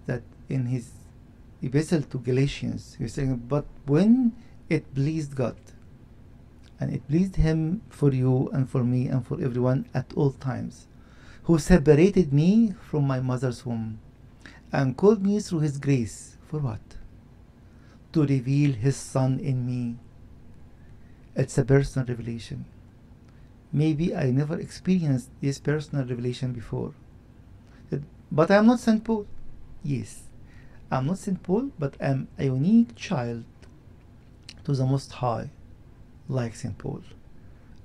That 0.07 0.23
in 0.49 0.67
his 0.67 0.91
epistle 1.63 2.03
to 2.03 2.19
Galatians, 2.19 2.95
he 2.97 3.05
was 3.05 3.15
saying, 3.15 3.37
But 3.49 3.67
when 3.87 4.33
it 4.69 4.95
pleased 4.95 5.35
God, 5.35 5.57
and 6.81 6.93
it 6.95 7.07
pleased 7.09 7.37
Him 7.37 7.83
for 7.89 8.13
you 8.13 8.49
and 8.53 8.69
for 8.69 8.85
me 8.85 9.09
and 9.09 9.27
for 9.27 9.41
everyone 9.41 9.87
at 9.95 10.13
all 10.15 10.33
times, 10.33 10.87
who 11.45 11.59
separated 11.59 12.33
me 12.33 12.75
from 12.81 13.07
my 13.07 13.21
mother's 13.21 13.65
womb 13.67 13.99
and 14.73 14.97
called 14.97 15.25
me 15.25 15.41
through 15.41 15.61
His 15.61 15.79
grace. 15.79 16.37
For 16.47 16.61
what? 16.61 16.81
To 18.13 18.25
reveal 18.25 18.73
His 18.73 18.97
Son 18.97 19.39
in 19.41 19.67
me. 19.67 19.97
It's 21.35 21.59
a 21.59 21.65
personal 21.65 22.07
revelation. 22.07 22.65
Maybe 23.73 24.15
I 24.15 24.31
never 24.31 24.59
experienced 24.59 25.31
this 25.41 25.59
personal 25.59 26.07
revelation 26.07 26.53
before. 26.53 26.95
But 28.31 28.51
I'm 28.51 28.67
not 28.67 28.81
St. 28.81 29.03
Paul. 29.03 29.27
Yes, 29.83 30.25
I'm 30.91 31.07
not 31.07 31.19
St. 31.19 31.43
Paul, 31.43 31.71
but 31.79 31.97
I'm 32.01 32.29
a 32.39 32.45
unique 32.45 32.95
child 32.97 33.45
to 34.65 34.73
the 34.75 34.87
Most 34.87 35.13
High, 35.13 35.51
like 36.29 36.55
St. 36.55 36.77
Paul. 36.79 37.03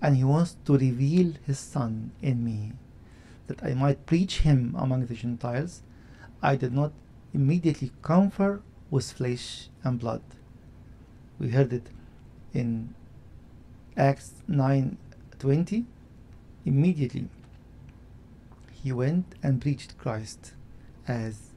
And 0.01 0.17
he 0.17 0.23
wants 0.23 0.57
to 0.65 0.77
reveal 0.77 1.33
his 1.45 1.59
Son 1.59 2.11
in 2.21 2.43
me. 2.43 2.73
that 3.47 3.63
I 3.63 3.73
might 3.73 4.05
preach 4.05 4.39
him 4.39 4.75
among 4.77 5.05
the 5.05 5.15
Gentiles, 5.15 5.81
I 6.41 6.55
did 6.55 6.73
not 6.73 6.93
immediately 7.33 7.91
confer 8.01 8.61
with 8.89 9.11
flesh 9.11 9.69
and 9.83 9.99
blood. 9.99 10.21
We 11.39 11.49
heard 11.49 11.73
it 11.73 11.89
in 12.53 12.93
Acts 13.97 14.41
9:20. 14.47 15.85
Immediately 16.65 17.27
he 18.71 18.91
went 18.91 19.35
and 19.41 19.61
preached 19.61 19.97
Christ 19.97 20.53
as 21.07 21.52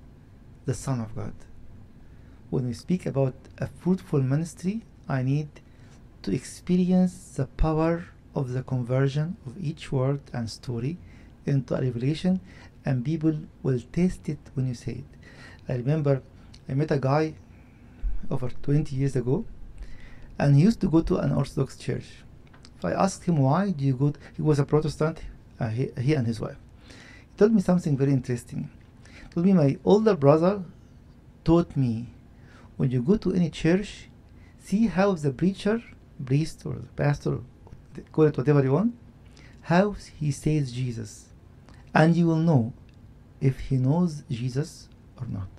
the 0.67 0.75
Son 0.75 1.01
of 1.01 1.15
God. 1.15 1.33
When 2.51 2.67
we 2.67 2.75
speak 2.75 3.07
about 3.07 3.35
a 3.59 3.69
fruitful 3.69 4.21
ministry, 4.21 4.83
I 5.09 5.23
need 5.23 5.49
to 6.23 6.35
experience 6.35 7.35
the 7.37 7.47
power 7.47 8.07
of 8.35 8.53
the 8.53 8.63
conversion 8.63 9.37
of 9.47 9.57
each 9.63 9.91
word 9.93 10.21
and 10.33 10.51
story 10.51 10.99
into 11.47 11.75
a 11.75 11.81
revelation, 11.81 12.41
and 12.85 13.05
people 13.05 13.39
will 13.63 13.81
taste 13.93 14.29
it 14.29 14.39
when 14.55 14.67
you 14.67 14.75
say 14.75 14.93
it. 14.93 15.05
I 15.69 15.77
remember 15.77 16.23
I 16.69 16.75
met 16.75 16.91
a 16.91 16.99
guy 16.99 17.35
over 18.31 18.51
20 18.63 18.95
years 18.95 19.15
ago, 19.15 19.45
and 20.39 20.57
he 20.57 20.63
used 20.63 20.81
to 20.81 20.91
go 20.91 21.01
to 21.03 21.19
an 21.19 21.33
Orthodox 21.33 21.77
church. 21.77 22.07
If 22.79 22.85
I 22.85 22.93
asked 22.93 23.25
him 23.25 23.39
why 23.39 23.71
do 23.71 23.85
you 23.85 23.95
go, 23.95 24.13
he 24.35 24.43
was 24.43 24.59
a 24.59 24.65
Protestant, 24.65 25.23
uh, 25.61 25.69
he, 25.69 25.91
he 26.01 26.15
and 26.15 26.27
his 26.27 26.41
wife. 26.41 26.59
He 26.89 27.39
told 27.39 27.53
me 27.53 27.63
something 27.63 27.97
very 27.97 28.13
interesting. 28.13 28.69
Told 29.37 29.45
me 29.45 29.53
my 29.53 29.77
older 29.85 30.17
brother 30.17 30.63
taught 31.45 31.77
me 31.77 32.07
when 32.79 32.91
you 32.91 33.03
go 33.03 33.19
to 33.19 33.35
any 33.35 33.51
church, 33.51 34.09
see 34.59 34.87
how 34.87 35.13
the 35.13 35.31
preacher, 35.31 35.83
priest, 36.25 36.63
or 36.65 36.77
the 36.77 36.89
pastor, 36.97 37.41
call 38.13 38.25
it 38.25 38.39
whatever 38.39 38.63
you 38.63 38.73
want, 38.73 38.95
how 39.61 39.95
he 40.19 40.31
says 40.31 40.73
Jesus. 40.73 41.27
And 41.95 42.17
you 42.17 42.27
will 42.29 42.39
know 42.39 42.73
if 43.39 43.61
he 43.61 43.77
knows 43.77 44.23
Jesus 44.31 44.89
or 45.21 45.27
not. 45.27 45.51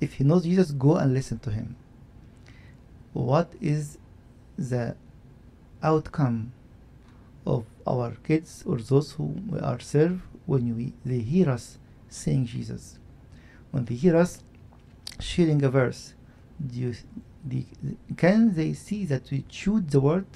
If 0.00 0.14
he 0.14 0.24
knows 0.24 0.42
Jesus, 0.42 0.72
go 0.72 0.96
and 0.96 1.14
listen 1.14 1.38
to 1.40 1.52
him. 1.52 1.76
What 3.12 3.52
is 3.60 3.98
the 4.58 4.96
outcome 5.80 6.52
of 7.46 7.66
our 7.86 8.16
kids 8.24 8.64
or 8.66 8.78
those 8.78 9.12
who 9.12 9.26
we 9.46 9.60
are 9.60 9.78
served 9.78 10.22
when 10.46 10.76
we, 10.76 10.92
they 11.04 11.20
hear 11.20 11.48
us 11.48 11.78
saying 12.08 12.46
Jesus? 12.46 12.98
When 13.70 13.84
they 13.84 13.94
hear 13.94 14.16
us 14.16 14.42
sharing 15.20 15.62
a 15.62 15.70
verse, 15.70 16.14
do 16.64 16.78
you, 16.78 16.94
the, 17.44 17.64
can 18.16 18.54
they 18.54 18.72
see 18.72 19.04
that 19.06 19.30
we 19.30 19.44
choose 19.48 19.84
the 19.86 20.00
word? 20.00 20.26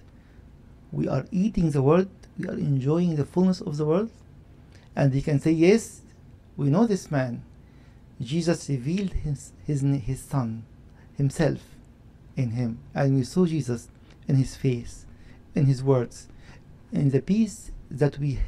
We 0.92 1.08
are 1.08 1.26
eating 1.30 1.70
the 1.70 1.82
word. 1.82 2.08
We 2.38 2.48
are 2.48 2.58
enjoying 2.58 3.16
the 3.16 3.24
fullness 3.24 3.60
of 3.60 3.76
the 3.76 3.86
word. 3.86 4.10
And 4.96 5.12
they 5.12 5.20
can 5.20 5.40
say, 5.40 5.52
yes, 5.52 6.02
we 6.56 6.68
know 6.68 6.86
this 6.86 7.10
man. 7.10 7.42
Jesus 8.20 8.68
revealed 8.68 9.12
his, 9.12 9.52
his, 9.64 9.80
his 9.80 10.20
son, 10.20 10.64
himself 11.16 11.60
in 12.36 12.50
him. 12.50 12.78
And 12.94 13.16
we 13.16 13.24
saw 13.24 13.46
Jesus 13.46 13.88
in 14.28 14.36
his 14.36 14.56
face, 14.56 15.06
in 15.54 15.66
his 15.66 15.82
words, 15.82 16.28
in 16.92 17.10
the 17.10 17.22
peace 17.22 17.70
that 17.90 18.18
we 18.18 18.40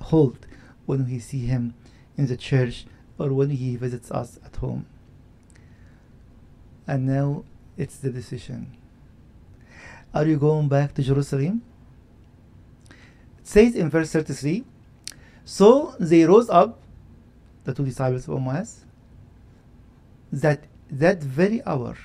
hold 0.00 0.46
when 0.86 1.06
we 1.06 1.18
see 1.18 1.46
him 1.46 1.74
in 2.16 2.26
the 2.26 2.36
church 2.36 2.86
or 3.18 3.32
when 3.32 3.50
he 3.50 3.76
visits 3.76 4.10
us 4.10 4.38
at 4.44 4.56
home. 4.56 4.86
And 6.86 7.06
now 7.06 7.44
it's 7.76 7.96
the 7.96 8.10
decision. 8.10 8.76
Are 10.14 10.26
you 10.26 10.36
going 10.36 10.68
back 10.68 10.94
to 10.94 11.02
Jerusalem? 11.02 11.62
It 13.38 13.46
says 13.46 13.74
in 13.74 13.88
verse 13.88 14.12
33 14.12 14.64
So 15.44 15.94
they 15.98 16.24
rose 16.24 16.50
up, 16.50 16.80
the 17.64 17.72
two 17.72 17.84
disciples 17.84 18.28
of 18.28 18.36
Emmaus, 18.36 18.84
that 20.32 20.64
that 20.90 21.22
very 21.22 21.64
hour, 21.64 21.96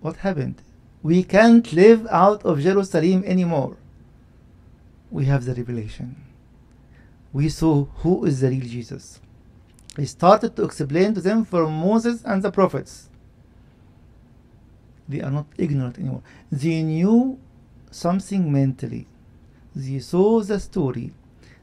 what 0.00 0.16
happened? 0.16 0.62
We 1.02 1.22
can't 1.22 1.72
live 1.72 2.06
out 2.10 2.44
of 2.44 2.60
Jerusalem 2.60 3.24
anymore. 3.24 3.76
We 5.10 5.24
have 5.26 5.44
the 5.44 5.54
revelation. 5.54 6.16
We 7.32 7.48
saw 7.48 7.84
who 8.02 8.24
is 8.26 8.40
the 8.40 8.50
real 8.50 8.66
Jesus. 8.66 9.20
He 9.96 10.06
started 10.06 10.56
to 10.56 10.64
explain 10.64 11.14
to 11.14 11.20
them 11.20 11.44
from 11.44 11.72
Moses 11.72 12.22
and 12.24 12.42
the 12.42 12.50
prophets 12.50 13.08
they 15.08 15.20
are 15.20 15.30
not 15.30 15.46
ignorant 15.56 15.98
anymore. 15.98 16.22
They 16.50 16.82
knew 16.82 17.38
something 17.90 18.52
mentally. 18.52 19.06
They 19.74 19.98
saw 20.00 20.40
the 20.40 20.58
story. 20.58 21.12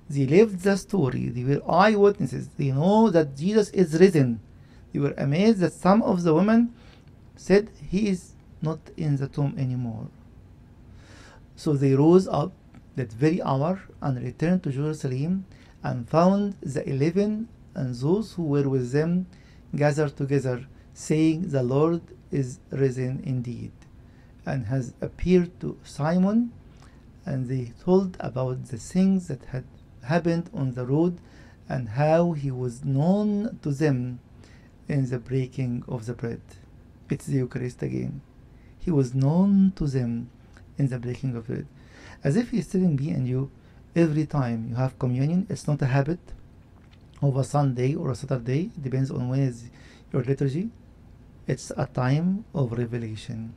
They 0.10 0.26
lived 0.26 0.62
the 0.62 0.78
story. 0.78 1.30
They 1.30 1.44
were 1.44 1.62
eyewitnesses. 1.70 2.50
They 2.58 2.72
know 2.72 3.10
that 3.10 3.36
Jesus 3.36 3.70
is 3.72 4.00
risen. 4.00 4.40
They 4.92 5.00
were 5.00 5.14
amazed 5.18 5.60
that 5.60 5.74
some 5.74 6.02
of 6.04 6.24
the 6.24 6.34
women 6.34 6.74
said 7.36 7.70
he 7.90 8.10
is 8.10 8.34
not 8.62 8.80
in 8.96 9.18
the 9.18 9.28
tomb 9.28 9.56
anymore. 9.58 10.08
So 11.56 11.74
they 11.74 11.94
rose 11.94 12.28
up 12.28 12.54
that 12.96 13.12
very 13.12 13.42
hour 13.42 13.82
and 14.02 14.24
returned 14.24 14.64
to 14.64 14.72
Jerusalem 14.72 15.46
and 15.82 16.08
found 16.08 16.56
the 16.62 16.88
eleven 16.88 17.50
and 17.76 17.96
those 17.96 18.34
who 18.34 18.44
were 18.44 18.70
with 18.70 18.92
them 18.92 19.26
gathered 19.76 20.16
together, 20.16 20.66
saying, 20.94 21.50
The 21.50 21.64
Lord 21.64 22.02
is 22.32 22.60
risen 22.72 23.22
indeed 23.26 23.72
and 24.46 24.66
has 24.66 24.94
appeared 25.02 25.60
to 25.62 25.78
Simon 25.84 26.52
and 27.26 27.48
they 27.48 27.72
told 27.84 28.18
about 28.20 28.66
the 28.66 28.78
things 28.78 29.28
that 29.28 29.46
had 29.46 29.64
happened 30.04 30.50
on 30.54 30.74
the 30.74 30.86
road 30.86 31.18
and 31.70 31.90
how 31.90 32.34
he 32.34 32.52
was 32.52 32.84
known 32.84 33.58
to 33.62 33.72
them 33.72 34.20
in 34.88 35.10
the 35.10 35.20
breaking 35.20 35.84
of 35.88 36.06
the 36.06 36.14
bread. 36.14 36.42
It's 37.10 37.26
the 37.26 37.38
Eucharist 37.38 37.82
again. 37.82 38.22
He 38.80 38.92
was 38.92 39.16
known 39.16 39.72
to 39.78 39.88
them 39.88 40.30
in 40.78 40.90
the 40.90 41.00
breaking 41.00 41.36
of 41.36 41.48
bread. 41.48 41.68
As 42.24 42.36
if 42.36 42.50
he's 42.50 42.68
telling 42.68 42.98
me 42.98 43.12
and 43.12 43.28
you 43.28 43.50
every 43.96 44.26
time 44.26 44.68
you 44.70 44.76
have 44.76 45.00
communion, 45.00 45.48
it's 45.50 45.68
not 45.68 45.82
a 45.82 45.86
habit 45.86 46.20
of 47.24 47.38
a 47.38 47.44
Sunday 47.44 47.96
or 47.96 48.12
a 48.12 48.16
Saturday, 48.16 48.72
depends 48.82 49.10
on 49.10 49.30
when 49.30 49.40
is 49.40 49.70
your 50.12 50.24
liturgy. 50.24 50.70
It's 51.48 51.72
a 51.76 51.86
time 51.86 52.46
of 52.54 52.74
revelation. 52.74 53.54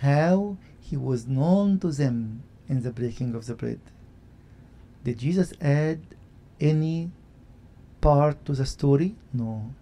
How 0.00 0.56
he 0.80 0.96
was 0.96 1.26
known 1.26 1.78
to 1.80 1.90
them 1.90 2.42
in 2.68 2.82
the 2.82 2.90
breaking 2.90 3.34
of 3.34 3.46
the 3.46 3.54
bread. 3.54 3.80
Did 5.04 5.18
Jesus 5.18 5.52
add 5.60 6.00
any 6.60 7.10
part 8.00 8.44
to 8.46 8.52
the 8.52 8.66
story? 8.66 9.16
No. 9.32 9.74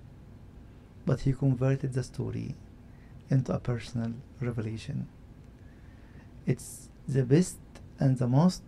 But 1.07 1.21
he 1.21 1.33
converted 1.33 1.93
the 1.93 2.03
story 2.03 2.55
into 3.31 3.53
a 3.53 3.59
personal 3.59 4.13
revelation. 4.41 5.09
It's 6.47 6.89
the 7.07 7.25
best 7.25 7.59
and 7.99 8.19
the 8.19 8.29
most 8.29 8.63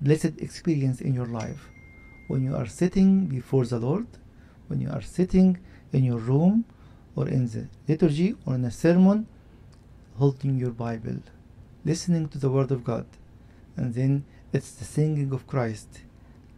blessed 0.00 0.38
experience 0.38 1.00
in 1.00 1.14
your 1.14 1.26
life 1.26 1.68
when 2.28 2.42
you 2.42 2.54
are 2.54 2.66
sitting 2.66 3.26
before 3.26 3.64
the 3.64 3.78
Lord, 3.78 4.06
when 4.68 4.80
you 4.80 4.88
are 4.88 5.02
sitting 5.02 5.58
in 5.92 6.04
your 6.04 6.18
room 6.18 6.64
or 7.16 7.28
in 7.28 7.46
the 7.46 7.66
liturgy 7.88 8.36
or 8.46 8.54
in 8.54 8.64
a 8.64 8.70
sermon, 8.70 9.26
holding 10.16 10.56
your 10.56 10.70
Bible, 10.70 11.18
listening 11.84 12.28
to 12.28 12.38
the 12.38 12.50
Word 12.50 12.70
of 12.70 12.84
God, 12.84 13.06
and 13.76 13.94
then 13.94 14.24
it's 14.52 14.70
the 14.72 14.84
singing 14.84 15.32
of 15.32 15.46
Christ, 15.46 16.02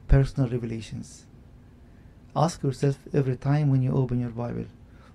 personal 0.08 0.48
revelations. 0.48 1.26
Ask 2.36 2.62
yourself 2.62 2.98
every 3.12 3.36
time 3.36 3.70
when 3.70 3.82
you 3.82 3.92
open 3.92 4.20
your 4.20 4.30
Bible, 4.30 4.66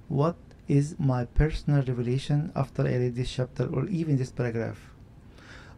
what 0.07 0.35
is 0.67 0.95
my 0.99 1.25
personal 1.25 1.81
revelation 1.81 2.51
after 2.55 2.81
I 2.81 2.95
read 2.95 3.15
this 3.15 3.31
chapter 3.31 3.67
or 3.67 3.85
even 3.87 4.17
this 4.17 4.31
paragraph? 4.31 4.91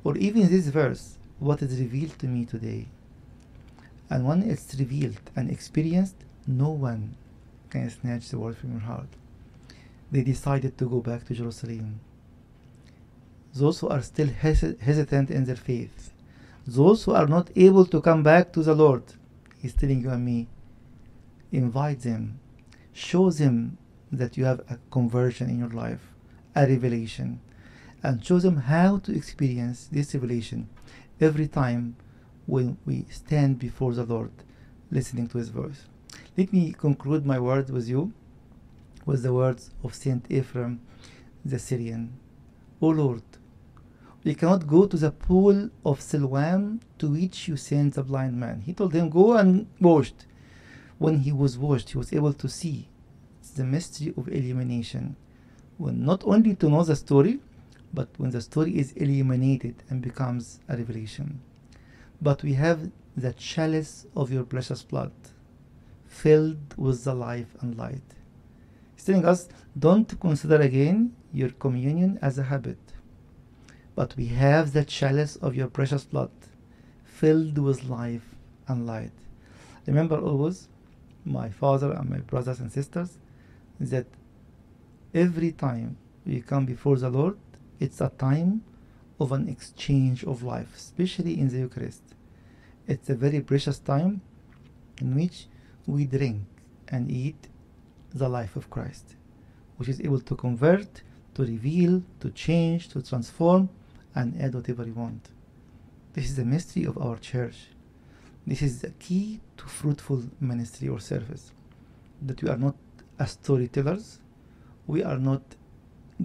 Or 0.03 0.17
even 0.17 0.49
this 0.49 0.67
verse, 0.67 1.18
what 1.39 1.61
is 1.61 1.79
revealed 1.79 2.19
to 2.19 2.27
me 2.27 2.45
today? 2.45 2.87
And 4.09 4.27
when 4.27 4.43
it's 4.43 4.75
revealed 4.75 5.19
and 5.35 5.49
experienced, 5.49 6.15
no 6.45 6.69
one 6.69 7.15
can 7.69 7.89
snatch 7.89 8.29
the 8.29 8.39
word 8.39 8.57
from 8.57 8.71
your 8.71 8.81
heart. 8.81 9.07
They 10.11 10.21
decided 10.21 10.77
to 10.77 10.89
go 10.89 10.99
back 10.99 11.25
to 11.25 11.33
Jerusalem. 11.33 11.99
Those 13.53 13.79
who 13.79 13.87
are 13.87 14.01
still 14.01 14.27
hesi- 14.27 14.79
hesitant 14.79 15.29
in 15.31 15.45
their 15.45 15.55
faith, 15.55 16.11
those 16.67 17.03
who 17.03 17.13
are 17.13 17.27
not 17.27 17.51
able 17.55 17.85
to 17.85 18.01
come 18.01 18.23
back 18.23 18.51
to 18.53 18.63
the 18.63 18.75
Lord, 18.75 19.03
He's 19.61 19.73
telling 19.73 20.01
you 20.01 20.09
and 20.09 20.25
me, 20.25 20.47
invite 21.51 22.01
them, 22.01 22.39
show 22.93 23.29
them 23.29 23.77
that 24.11 24.37
you 24.37 24.45
have 24.45 24.59
a 24.69 24.79
conversion 24.91 25.49
in 25.49 25.59
your 25.59 25.69
life, 25.69 26.13
a 26.55 26.65
revelation, 26.65 27.39
and 28.01 28.25
show 28.25 28.39
them 28.39 28.57
how 28.57 28.97
to 28.99 29.15
experience 29.15 29.87
this 29.91 30.13
revelation 30.13 30.69
every 31.21 31.47
time 31.47 31.95
when 32.45 32.77
we 32.85 33.05
stand 33.09 33.59
before 33.59 33.93
the 33.93 34.03
Lord, 34.03 34.31
listening 34.91 35.27
to 35.29 35.37
His 35.37 35.49
voice. 35.49 35.85
Let 36.37 36.51
me 36.53 36.73
conclude 36.73 37.25
my 37.25 37.39
words 37.39 37.71
with 37.71 37.87
you 37.87 38.13
with 39.05 39.23
the 39.23 39.33
words 39.33 39.71
of 39.83 39.93
Saint 39.93 40.25
Ephraim 40.29 40.81
the 41.45 41.59
Syrian. 41.59 42.13
O 42.81 42.87
Lord, 42.89 43.23
we 44.23 44.35
cannot 44.35 44.67
go 44.67 44.85
to 44.85 44.97
the 44.97 45.11
pool 45.11 45.69
of 45.85 46.01
Siloam 46.01 46.81
to 46.97 47.09
which 47.09 47.47
you 47.47 47.57
sent 47.57 47.95
the 47.95 48.03
blind 48.03 48.39
man. 48.39 48.61
He 48.61 48.73
told 48.73 48.93
him, 48.93 49.09
Go 49.09 49.37
and 49.37 49.67
wash. 49.79 50.11
When 50.97 51.19
he 51.19 51.31
was 51.31 51.57
washed, 51.57 51.91
he 51.91 51.97
was 51.97 52.11
able 52.11 52.33
to 52.33 52.49
see. 52.49 52.89
It's 53.39 53.51
the 53.51 53.63
mystery 53.63 54.13
of 54.17 54.27
illumination. 54.27 55.15
When 55.77 56.03
not 56.03 56.23
only 56.25 56.55
to 56.55 56.69
know 56.69 56.83
the 56.83 56.95
story, 56.95 57.39
but 57.93 58.09
when 58.17 58.31
the 58.31 58.41
story 58.41 58.77
is 58.77 58.91
illuminated 58.93 59.75
and 59.89 60.01
becomes 60.01 60.59
a 60.67 60.77
revelation. 60.77 61.41
But 62.21 62.43
we 62.43 62.53
have 62.53 62.91
the 63.15 63.33
chalice 63.33 64.05
of 64.15 64.31
your 64.31 64.43
precious 64.43 64.83
blood, 64.83 65.11
filled 66.07 66.75
with 66.77 67.03
the 67.03 67.13
life 67.13 67.55
and 67.61 67.77
light. 67.77 68.03
He's 68.95 69.05
telling 69.05 69.25
us, 69.25 69.49
don't 69.77 70.19
consider 70.19 70.57
again 70.57 71.15
your 71.33 71.49
communion 71.49 72.19
as 72.21 72.37
a 72.37 72.43
habit, 72.43 72.79
but 73.95 74.15
we 74.15 74.27
have 74.27 74.73
the 74.73 74.83
chalice 74.83 75.35
of 75.37 75.55
your 75.55 75.67
precious 75.67 76.03
blood, 76.05 76.31
filled 77.03 77.57
with 77.57 77.85
life 77.85 78.35
and 78.67 78.85
light. 78.85 79.11
Remember 79.85 80.17
always, 80.17 80.67
my 81.25 81.49
father 81.49 81.91
and 81.91 82.09
my 82.09 82.19
brothers 82.19 82.59
and 82.59 82.71
sisters, 82.71 83.17
that 83.79 84.05
every 85.13 85.51
time 85.51 85.97
we 86.25 86.41
come 86.41 86.65
before 86.65 86.97
the 86.97 87.09
Lord, 87.09 87.37
it's 87.79 88.01
a 88.01 88.09
time 88.09 88.63
of 89.19 89.31
an 89.31 89.47
exchange 89.47 90.23
of 90.23 90.43
life, 90.43 90.73
especially 90.75 91.39
in 91.39 91.49
the 91.49 91.59
Eucharist. 91.59 92.01
It's 92.87 93.09
a 93.09 93.15
very 93.15 93.41
precious 93.41 93.79
time 93.79 94.21
in 94.99 95.15
which 95.15 95.47
we 95.85 96.05
drink 96.05 96.41
and 96.87 97.09
eat 97.09 97.47
the 98.13 98.29
life 98.29 98.55
of 98.55 98.69
Christ, 98.69 99.15
which 99.77 99.89
is 99.89 100.01
able 100.01 100.19
to 100.21 100.35
convert, 100.35 101.01
to 101.35 101.43
reveal, 101.43 102.03
to 102.21 102.29
change, 102.31 102.89
to 102.89 103.01
transform, 103.01 103.69
and 104.15 104.39
add 104.41 104.55
whatever 104.55 104.85
you 104.85 104.93
want. 104.93 105.29
This 106.13 106.25
is 106.25 106.35
the 106.35 106.45
mystery 106.45 106.85
of 106.85 106.97
our 106.97 107.17
church. 107.17 107.67
This 108.47 108.61
is 108.61 108.81
the 108.81 108.89
key 108.91 109.41
to 109.57 109.65
fruitful 109.65 110.23
ministry 110.39 110.87
or 110.87 110.99
service. 110.99 111.51
That 112.21 112.41
we 112.41 112.49
are 112.49 112.57
not 112.57 112.75
as 113.19 113.31
storytellers, 113.31 114.19
we 114.87 115.03
are 115.03 115.17
not 115.17 115.43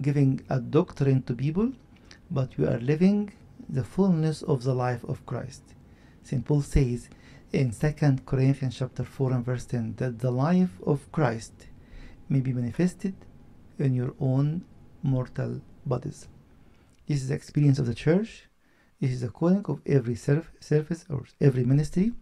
giving 0.01 0.41
a 0.49 0.59
doctrine 0.59 1.21
to 1.23 1.33
people, 1.33 1.71
but 2.29 2.57
we 2.57 2.65
are 2.65 2.79
living 2.79 3.31
the 3.69 3.83
fullness 3.83 4.41
of 4.41 4.63
the 4.63 4.73
life 4.73 5.03
of 5.05 5.25
Christ. 5.25 5.63
St. 6.23 6.43
Paul 6.43 6.61
says 6.61 7.09
in 7.51 7.71
2 7.71 7.93
Corinthians 8.25 8.77
chapter 8.77 9.03
4 9.03 9.33
and 9.33 9.45
verse 9.45 9.65
10 9.65 9.95
that 9.97 10.19
the 10.19 10.31
life 10.31 10.81
of 10.85 11.11
Christ 11.11 11.67
may 12.29 12.39
be 12.39 12.53
manifested 12.53 13.15
in 13.79 13.93
your 13.93 14.13
own 14.19 14.65
mortal 15.03 15.61
bodies. 15.85 16.27
This 17.07 17.21
is 17.21 17.29
the 17.29 17.35
experience 17.35 17.79
of 17.79 17.85
the 17.85 17.93
church. 17.93 18.47
This 18.99 19.11
is 19.11 19.21
the 19.21 19.29
calling 19.29 19.65
of 19.65 19.81
every 19.85 20.15
serv- 20.15 20.51
service 20.59 21.05
or 21.09 21.25
every 21.39 21.63
ministry, 21.63 22.13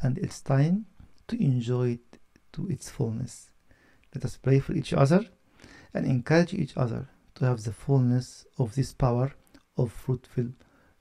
and 0.00 0.16
it's 0.18 0.40
time 0.40 0.86
to 1.28 1.42
enjoy 1.42 1.90
it 1.90 2.18
to 2.52 2.68
its 2.68 2.88
fullness. 2.88 3.50
Let 4.14 4.24
us 4.24 4.36
pray 4.36 4.58
for 4.60 4.72
each 4.72 4.92
other 4.92 5.26
and 5.94 6.06
encourage 6.06 6.54
each 6.54 6.76
other 6.76 7.08
to 7.42 7.48
have 7.48 7.64
the 7.64 7.72
fullness 7.72 8.46
of 8.56 8.72
this 8.76 8.92
power 8.92 9.32
of 9.76 9.90
fruitful 9.90 10.50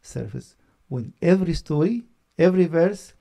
service. 0.01 0.55
When 0.87 1.13
every 1.21 1.53
story, 1.53 2.05
every 2.35 2.65
verse, 2.65 3.13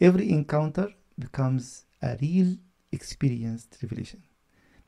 every 0.00 0.30
encounter 0.30 0.88
becomes 1.18 1.84
a 2.00 2.16
real 2.22 2.56
experienced 2.92 3.76
revelation. 3.82 4.22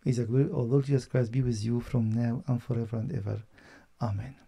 May 0.04 0.12
the 0.12 0.26
glory 0.26 0.44
of 0.44 0.70
Lord 0.70 0.84
Jesus 0.84 1.06
Christ 1.06 1.32
be 1.32 1.42
with 1.42 1.64
you 1.64 1.80
from 1.80 2.12
now 2.12 2.44
and 2.46 2.62
forever 2.62 2.98
and 2.98 3.12
ever. 3.12 3.42
Amen. 4.00 4.42